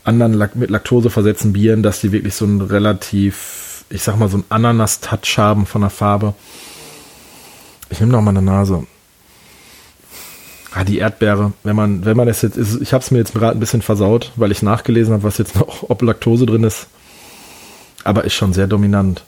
anderen 0.04 0.38
mit 0.54 0.70
Laktose 0.70 1.10
versetzten 1.10 1.52
Bieren, 1.52 1.82
dass 1.82 2.00
die 2.00 2.12
wirklich 2.12 2.34
so 2.34 2.44
ein 2.44 2.60
relativ 2.60 3.70
ich 3.90 4.02
sag 4.02 4.16
mal, 4.16 4.28
so 4.28 4.38
ein 4.38 4.44
Ananas-Touch 4.48 5.36
haben 5.36 5.66
von 5.66 5.82
der 5.82 5.90
Farbe. 5.90 6.34
Ich 7.90 8.00
nehme 8.00 8.12
noch 8.12 8.22
mal 8.22 8.30
eine 8.30 8.42
Nase. 8.42 8.86
Ah, 10.72 10.84
die 10.84 10.98
Erdbeere, 10.98 11.52
wenn 11.64 11.74
man, 11.74 12.04
wenn 12.04 12.16
man 12.16 12.28
es 12.28 12.42
jetzt, 12.42 12.56
ist, 12.56 12.80
ich 12.80 12.92
habe 12.92 13.02
es 13.02 13.10
mir 13.10 13.18
jetzt 13.18 13.34
gerade 13.34 13.56
ein 13.56 13.60
bisschen 13.60 13.82
versaut, 13.82 14.30
weil 14.36 14.52
ich 14.52 14.62
nachgelesen 14.62 15.12
habe, 15.12 15.24
was 15.24 15.38
jetzt 15.38 15.56
noch, 15.56 15.82
ob 15.90 16.00
Laktose 16.02 16.46
drin 16.46 16.62
ist. 16.62 16.86
Aber 18.04 18.24
ist 18.24 18.34
schon 18.34 18.52
sehr 18.52 18.68
dominant. 18.68 19.24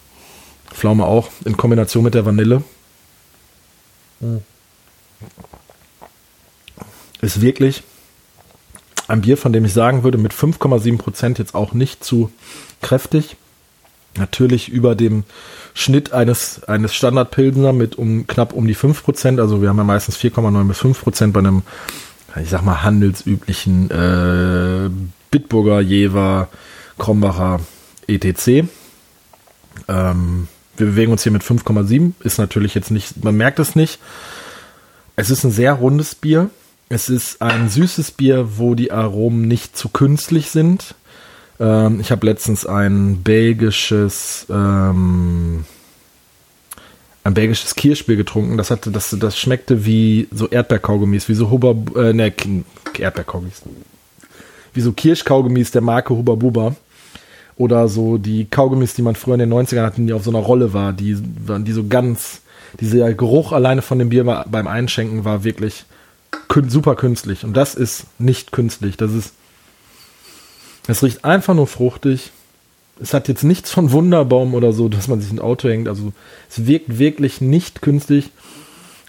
Pflaume 0.72 1.04
auch, 1.04 1.28
in 1.44 1.56
Kombination 1.56 2.04
mit 2.04 2.14
der 2.14 2.24
Vanille. 2.24 2.62
Ist 7.20 7.40
wirklich 7.40 7.82
ein 9.08 9.20
Bier, 9.20 9.36
von 9.36 9.52
dem 9.52 9.64
ich 9.64 9.72
sagen 9.72 10.02
würde, 10.04 10.18
mit 10.18 10.32
5,7% 10.32 11.38
jetzt 11.38 11.54
auch 11.54 11.72
nicht 11.72 12.04
zu 12.04 12.30
kräftig 12.80 13.36
natürlich 14.16 14.68
über 14.68 14.94
dem 14.94 15.24
Schnitt 15.74 16.12
eines, 16.12 16.64
eines 16.64 16.94
Standardpilsner 16.94 17.72
mit 17.72 17.96
um 17.96 18.26
knapp 18.26 18.52
um 18.52 18.66
die 18.66 18.76
5%. 18.76 19.40
Also 19.40 19.62
wir 19.62 19.68
haben 19.68 19.78
ja 19.78 19.84
meistens 19.84 20.18
4,9 20.18 20.64
bis 20.68 20.80
5% 20.80 21.32
bei 21.32 21.40
einem, 21.40 21.62
ich 22.40 22.50
sag 22.50 22.62
mal, 22.62 22.82
handelsüblichen 22.82 23.90
äh, 23.90 24.90
Bitburger, 25.30 25.80
Jever, 25.80 26.48
Krombacher, 26.98 27.60
etc. 28.06 28.68
Ähm, 29.88 30.48
wir 30.76 30.86
bewegen 30.86 31.12
uns 31.12 31.22
hier 31.22 31.32
mit 31.32 31.42
5,7. 31.42 32.12
Ist 32.22 32.38
natürlich 32.38 32.74
jetzt 32.74 32.90
nicht, 32.90 33.22
man 33.24 33.36
merkt 33.36 33.58
es 33.58 33.76
nicht. 33.76 33.98
Es 35.16 35.30
ist 35.30 35.44
ein 35.44 35.50
sehr 35.50 35.74
rundes 35.74 36.14
Bier. 36.14 36.50
Es 36.88 37.08
ist 37.08 37.40
ein 37.40 37.68
süßes 37.68 38.12
Bier, 38.12 38.58
wo 38.58 38.74
die 38.74 38.92
Aromen 38.92 39.48
nicht 39.48 39.76
zu 39.76 39.88
künstlich 39.88 40.50
sind. 40.50 40.94
Ähm, 41.60 42.00
ich 42.00 42.10
habe 42.10 42.26
letztens 42.26 42.66
ein 42.66 43.22
belgisches 43.22 44.46
ähm, 44.50 45.64
ein 47.24 47.34
belgisches 47.34 47.74
Kirschbier 47.74 48.16
getrunken. 48.16 48.56
Das 48.56 48.70
hatte, 48.70 48.90
das, 48.90 49.16
das 49.18 49.38
schmeckte 49.38 49.84
wie 49.84 50.28
so 50.32 50.48
Erdbeerkaugummis, 50.48 51.28
wie 51.28 51.34
so 51.34 51.50
Huber, 51.50 51.76
äh, 51.96 52.12
ne, 52.12 52.32
Erdbeerkaugummis. 52.98 53.62
Wie 54.74 54.80
so 54.80 54.92
Kirschkaugummis 54.92 55.70
der 55.70 55.82
Marke 55.82 56.14
Huber 56.14 56.36
Buba. 56.36 56.74
Oder 57.56 57.88
so 57.88 58.18
die 58.18 58.46
Kaugummis, 58.46 58.94
die 58.94 59.02
man 59.02 59.14
früher 59.14 59.34
in 59.34 59.40
den 59.40 59.52
90ern 59.52 59.84
hatten, 59.84 60.06
die 60.06 60.12
auf 60.12 60.24
so 60.24 60.30
einer 60.30 60.38
Rolle 60.38 60.72
war, 60.72 60.92
die, 60.92 61.16
die 61.16 61.72
so 61.72 61.86
ganz, 61.86 62.40
dieser 62.80 63.12
Geruch 63.12 63.52
alleine 63.52 63.82
von 63.82 63.98
dem 63.98 64.08
Bier 64.08 64.24
beim 64.24 64.66
Einschenken 64.66 65.24
war 65.24 65.44
wirklich 65.44 65.84
super 66.68 66.96
künstlich. 66.96 67.44
Und 67.44 67.56
das 67.56 67.74
ist 67.74 68.06
nicht 68.18 68.52
künstlich. 68.52 68.96
Das 68.96 69.12
ist 69.12 69.34
es 70.86 71.02
riecht 71.02 71.24
einfach 71.24 71.54
nur 71.54 71.66
fruchtig. 71.66 72.32
Es 73.00 73.14
hat 73.14 73.28
jetzt 73.28 73.44
nichts 73.44 73.70
von 73.70 73.92
Wunderbaum 73.92 74.54
oder 74.54 74.72
so, 74.72 74.88
dass 74.88 75.08
man 75.08 75.20
sich 75.20 75.32
ein 75.32 75.38
Auto 75.38 75.68
hängt. 75.68 75.88
Also 75.88 76.12
es 76.50 76.66
wirkt 76.66 76.98
wirklich 76.98 77.40
nicht 77.40 77.82
künstlich. 77.82 78.30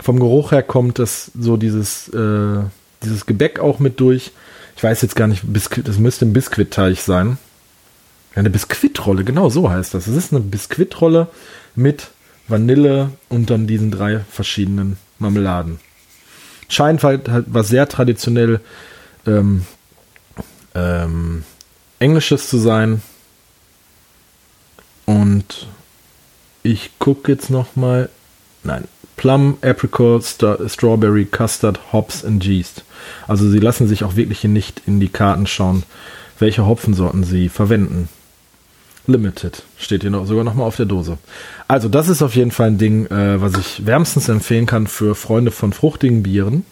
Vom 0.02 0.20
Geruch 0.20 0.52
her 0.52 0.64
kommt 0.64 1.00
das 1.00 1.32
so 1.40 1.58
dieses, 1.58 2.10
äh, 2.10 2.60
dieses 3.04 3.26
Gebäck 3.26 3.60
auch 3.60 3.80
mit 3.80 4.00
durch. 4.00 4.32
Ich 4.76 4.84
weiß 4.84 5.02
jetzt 5.02 5.16
gar 5.16 5.28
nicht, 5.28 5.44
das 5.84 6.00
müsste 6.00 6.26
ein 6.26 6.34
Biskuitteig 6.34 6.98
sein. 6.98 7.38
Eine 8.36 8.50
Biskuitrolle, 8.50 9.24
genau 9.24 9.50
so 9.50 9.70
heißt 9.70 9.94
das. 9.94 10.08
Es 10.08 10.16
ist 10.16 10.34
eine 10.34 10.42
Biskuitrolle 10.42 11.28
mit 11.76 12.10
Vanille 12.48 13.12
und 13.30 13.50
dann 13.50 13.68
diesen 13.68 13.92
drei 13.92 14.20
verschiedenen 14.20 14.98
Marmeladen. 15.20 15.80
Scheint 16.68 17.04
halt, 17.04 17.30
was 17.48 17.68
sehr 17.68 17.88
traditionell 17.88 18.60
ähm, 19.28 19.66
ähm, 20.74 21.44
Englisches 22.00 22.50
zu 22.50 22.58
sein. 22.58 23.02
Und 25.06 25.68
ich 26.64 26.92
gucke 27.00 27.32
jetzt 27.32 27.50
noch 27.50 27.76
mal. 27.76 28.10
Nein, 28.64 28.86
Plum, 29.18 29.58
Apricot, 29.62 30.24
St 30.24 30.46
Strawberry, 30.68 31.26
Custard, 31.26 31.94
Hops 31.94 32.26
and 32.26 32.44
Yeast. 32.44 32.84
Also 33.28 33.50
sie 33.50 33.60
lassen 33.60 33.88
sich 33.88 34.04
auch 34.04 34.16
wirklich 34.16 34.44
nicht 34.46 34.82
in 34.88 35.00
die 35.00 35.10
Karten 35.10 35.46
schauen, 35.46 35.84
welche 36.40 36.66
Hopfensorten 36.66 37.24
sie 37.24 37.50
verwenden. 37.50 38.10
Limited 39.08 39.64
steht 39.78 40.02
hier 40.02 40.12
noch, 40.12 40.26
sogar 40.26 40.44
noch 40.44 40.54
mal 40.54 40.64
auf 40.64 40.78
der 40.78 40.86
Dose. 40.86 41.18
Also 41.68 41.90
das 41.90 42.08
ist 42.08 42.22
auf 42.22 42.36
jeden 42.36 42.52
Fall 42.52 42.68
ein 42.68 42.78
Ding, 42.78 43.06
äh, 43.08 43.42
was 43.42 43.58
ich 43.58 43.86
wärmstens 43.86 44.30
empfehlen 44.30 44.66
kann 44.66 44.88
für 44.88 45.16
Freunde 45.16 45.52
von 45.52 45.74
fruchtigen 45.74 46.24
Bieren 46.24 46.66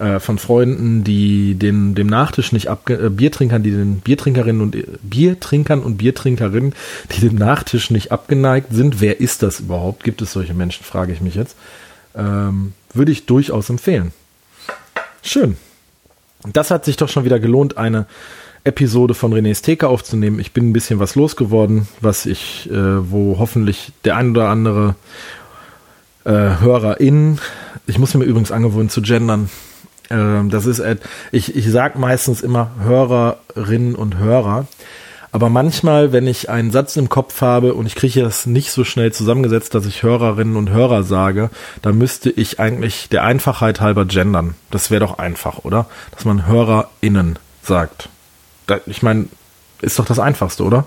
äh, 0.00 0.18
von 0.18 0.38
Freunden, 0.38 1.04
die 1.04 1.54
den, 1.54 1.94
dem 1.94 2.06
Nachtisch 2.06 2.52
nicht 2.52 2.68
abge 2.68 2.94
äh, 2.94 3.10
Biertrinkern, 3.10 3.62
die 3.62 3.70
den 3.70 4.00
Biertrinkerinnen 4.00 4.62
und 4.62 4.74
äh, 4.74 4.86
Biertrinkern 5.02 5.82
und 5.82 5.98
Biertrinkerinnen, 5.98 6.74
die 7.12 7.20
dem 7.20 7.36
Nachtisch 7.36 7.90
nicht 7.90 8.10
abgeneigt 8.10 8.68
sind. 8.72 9.00
Wer 9.00 9.20
ist 9.20 9.42
das 9.42 9.60
überhaupt? 9.60 10.02
Gibt 10.02 10.22
es 10.22 10.32
solche 10.32 10.54
Menschen, 10.54 10.84
frage 10.84 11.12
ich 11.12 11.20
mich 11.20 11.34
jetzt. 11.34 11.54
Ähm, 12.14 12.72
würde 12.94 13.12
ich 13.12 13.26
durchaus 13.26 13.68
empfehlen. 13.68 14.12
Schön. 15.22 15.56
Das 16.50 16.70
hat 16.70 16.86
sich 16.86 16.96
doch 16.96 17.10
schon 17.10 17.24
wieder 17.24 17.38
gelohnt, 17.38 17.76
eine 17.76 18.06
Episode 18.64 19.14
von 19.14 19.32
René's 19.32 19.62
Theke 19.62 19.88
aufzunehmen. 19.88 20.38
Ich 20.38 20.52
bin 20.52 20.68
ein 20.68 20.72
bisschen 20.72 20.98
was 20.98 21.14
losgeworden, 21.14 21.88
was 22.00 22.26
ich, 22.26 22.68
äh, 22.70 23.10
wo 23.10 23.38
hoffentlich 23.38 23.92
der 24.04 24.16
ein 24.16 24.30
oder 24.30 24.48
andere 24.48 24.94
äh, 26.24 26.30
HörerIn, 26.30 27.38
ich 27.86 27.98
muss 27.98 28.14
mir 28.14 28.24
übrigens 28.24 28.52
angewöhnen 28.52 28.90
zu 28.90 29.02
gendern, 29.02 29.50
ähm, 30.10 30.50
das 30.50 30.66
ist, 30.66 30.82
ich, 31.32 31.56
ich 31.56 31.70
sag 31.70 31.98
meistens 31.98 32.40
immer 32.40 32.70
Hörerinnen 32.82 33.94
und 33.94 34.18
Hörer. 34.18 34.66
Aber 35.32 35.48
manchmal, 35.48 36.12
wenn 36.12 36.26
ich 36.26 36.50
einen 36.50 36.72
Satz 36.72 36.96
im 36.96 37.08
Kopf 37.08 37.40
habe 37.40 37.74
und 37.74 37.86
ich 37.86 37.94
kriege 37.94 38.20
das 38.20 38.46
nicht 38.46 38.72
so 38.72 38.82
schnell 38.82 39.12
zusammengesetzt, 39.12 39.74
dass 39.74 39.86
ich 39.86 40.02
Hörerinnen 40.02 40.56
und 40.56 40.70
Hörer 40.70 41.04
sage, 41.04 41.50
dann 41.82 41.96
müsste 41.96 42.30
ich 42.30 42.58
eigentlich 42.58 43.08
der 43.08 43.22
Einfachheit 43.22 43.80
halber 43.80 44.06
gendern. 44.06 44.54
Das 44.72 44.90
wäre 44.90 45.00
doch 45.00 45.18
einfach, 45.18 45.64
oder? 45.64 45.86
Dass 46.10 46.24
man 46.24 46.48
HörerInnen 46.48 47.38
sagt. 47.62 48.08
Ich 48.86 49.02
meine, 49.02 49.26
ist 49.80 49.98
doch 49.98 50.04
das 50.04 50.18
Einfachste, 50.18 50.64
oder? 50.64 50.86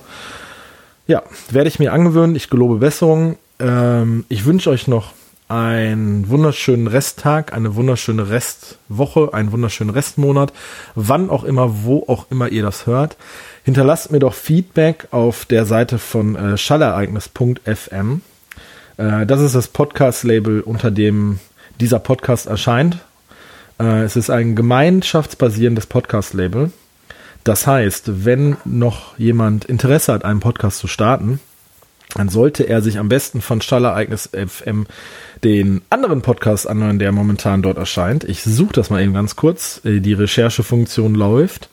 Ja, 1.08 1.24
werde 1.50 1.68
ich 1.68 1.80
mir 1.80 1.94
angewöhnen. 1.94 2.36
Ich 2.36 2.50
gelobe 2.50 2.78
Besserung. 2.78 3.38
Ähm, 3.60 4.26
ich 4.30 4.46
wünsche 4.46 4.70
euch 4.70 4.88
noch 4.88 5.14
einen 5.50 6.30
wunderschönen 6.30 6.88
Resttag, 6.88 7.54
eine 7.54 7.76
wunderschöne 7.76 8.30
Restwoche, 8.30 9.34
einen 9.34 9.52
wunderschönen 9.52 9.92
Restmonat, 9.92 10.54
wann 10.96 11.30
auch 11.30 11.44
immer, 11.44 11.84
wo 11.84 12.06
auch 12.08 12.26
immer 12.32 12.50
ihr 12.50 12.64
das 12.64 12.88
hört. 12.88 13.18
Hinterlasst 13.64 14.12
mir 14.12 14.20
doch 14.20 14.34
Feedback 14.34 15.08
auf 15.12 15.46
der 15.46 15.66
Seite 15.66 16.00
von 16.00 16.36
äh, 16.36 16.58
schallereignis.fm. 16.58 18.22
Äh, 18.98 19.26
das 19.26 19.42
ist 19.42 19.56
das 19.56 19.68
Podcast-Label, 19.68 20.62
unter 20.62 20.92
dem 20.92 21.40
dieser 21.80 22.00
Podcast 22.00 22.48
erscheint. 22.48 22.98
Äh, 23.80 24.04
es 24.04 24.16
ist 24.16 24.30
ein 24.30 24.56
gemeinschaftsbasierendes 24.56 25.86
Podcast-Label. 25.86 26.72
Das 27.44 27.68
heißt, 27.68 28.26
wenn 28.26 28.58
noch 28.64 29.18
jemand 29.18 29.66
Interesse 29.66 30.14
hat, 30.14 30.24
einen 30.24 30.40
Podcast 30.40 30.80
zu 30.80 30.88
starten, 30.88 31.40
dann 32.16 32.30
sollte 32.30 32.64
er 32.64 32.82
sich 32.82 33.00
am 33.00 33.10
besten 33.10 33.42
von 33.42 33.62
Stallereignis 33.62 34.30
FM 34.32 34.86
den 35.44 35.82
anderen 35.90 36.22
Podcast 36.22 36.68
anhören, 36.68 37.00
der 37.00 37.12
momentan 37.12 37.62
dort 37.62 37.78
erscheint. 37.78 38.24
Ich 38.24 38.44
suche 38.44 38.74
das 38.74 38.90
mal 38.90 39.02
eben 39.02 39.14
ganz 39.14 39.36
kurz. 39.36 39.82
Äh, 39.84 40.00
die 40.00 40.14
Recherchefunktion 40.14 41.16
läuft. 41.16 41.70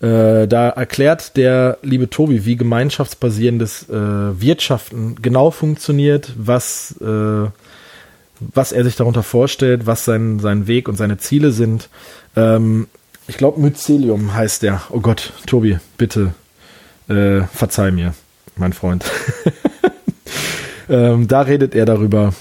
Äh, 0.00 0.48
da 0.48 0.70
erklärt 0.70 1.36
der 1.36 1.78
liebe 1.82 2.08
Tobi, 2.08 2.44
wie 2.44 2.56
gemeinschaftsbasierendes 2.56 3.88
äh, 3.88 4.40
Wirtschaften 4.40 5.16
genau 5.20 5.50
funktioniert, 5.50 6.32
was, 6.36 6.96
was 6.98 8.72
er 8.72 8.84
sich 8.84 8.96
darunter 8.96 9.22
vorstellt, 9.22 9.86
was 9.86 10.04
sein, 10.04 10.40
sein 10.40 10.66
Weg 10.66 10.88
und 10.88 10.96
seine 10.96 11.18
Ziele 11.18 11.52
sind. 11.52 11.88
Ähm, 12.34 12.88
ich 13.26 13.36
glaube, 13.36 13.60
Mycelium 13.60 14.34
heißt 14.34 14.62
der. 14.62 14.82
Oh 14.90 15.00
Gott, 15.00 15.32
Tobi, 15.46 15.78
bitte 15.96 16.34
äh, 17.08 17.42
verzeih 17.52 17.90
mir 17.90 18.14
mein 18.56 18.72
Freund. 18.72 19.04
ähm, 20.88 21.28
da 21.28 21.42
redet 21.42 21.74
er 21.74 21.86
darüber, 21.86 22.34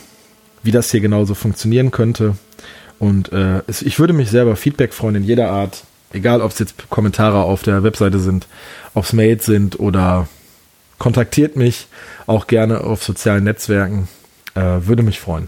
wie 0.64 0.72
das 0.72 0.92
hier 0.92 1.02
genauso 1.02 1.36
funktionieren 1.36 1.92
könnte. 1.92 2.36
Und 3.00 3.32
äh, 3.32 3.62
es, 3.68 3.82
ich 3.82 4.00
würde 4.00 4.14
mich 4.14 4.30
selber 4.30 4.56
Feedback 4.56 4.94
freuen 4.94 5.16
in 5.16 5.24
jeder 5.24 5.50
Art, 5.50 5.84
egal 6.14 6.42
ob 6.42 6.52
es 6.52 6.60
jetzt 6.60 6.90
Kommentare 6.90 7.44
auf 7.44 7.64
der 7.64 7.84
Webseite 7.84 8.20
sind, 8.20 8.48
ob 8.94 9.06
es 9.06 9.14
Mails 9.14 9.46
sind 9.46 9.80
oder 9.80 10.28
kontaktiert 11.00 11.56
mich 11.56 11.88
auch 12.28 12.46
gerne 12.46 12.82
auf 12.82 13.04
sozialen 13.04 13.44
Netzwerken. 13.44 14.08
Äh, 14.54 14.86
würde 14.86 15.02
mich 15.02 15.20
freuen. 15.20 15.48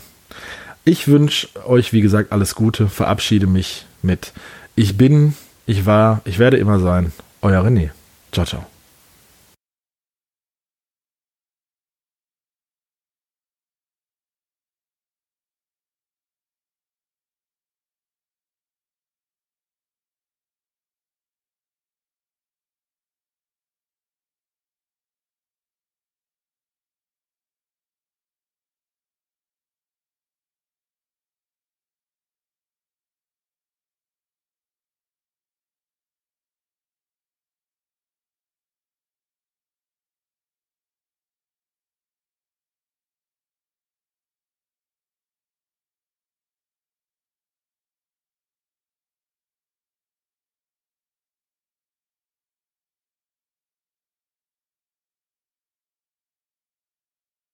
Ich 0.85 1.07
wünsche 1.07 1.47
euch, 1.65 1.93
wie 1.93 2.01
gesagt, 2.01 2.31
alles 2.31 2.55
Gute, 2.55 2.87
verabschiede 2.87 3.47
mich 3.47 3.85
mit 4.01 4.33
Ich 4.75 4.97
bin, 4.97 5.35
ich 5.65 5.85
war, 5.85 6.21
ich 6.25 6.39
werde 6.39 6.57
immer 6.57 6.79
sein. 6.79 7.11
Euer 7.41 7.63
René. 7.63 7.91
Ciao, 8.31 8.45
ciao. 8.45 8.72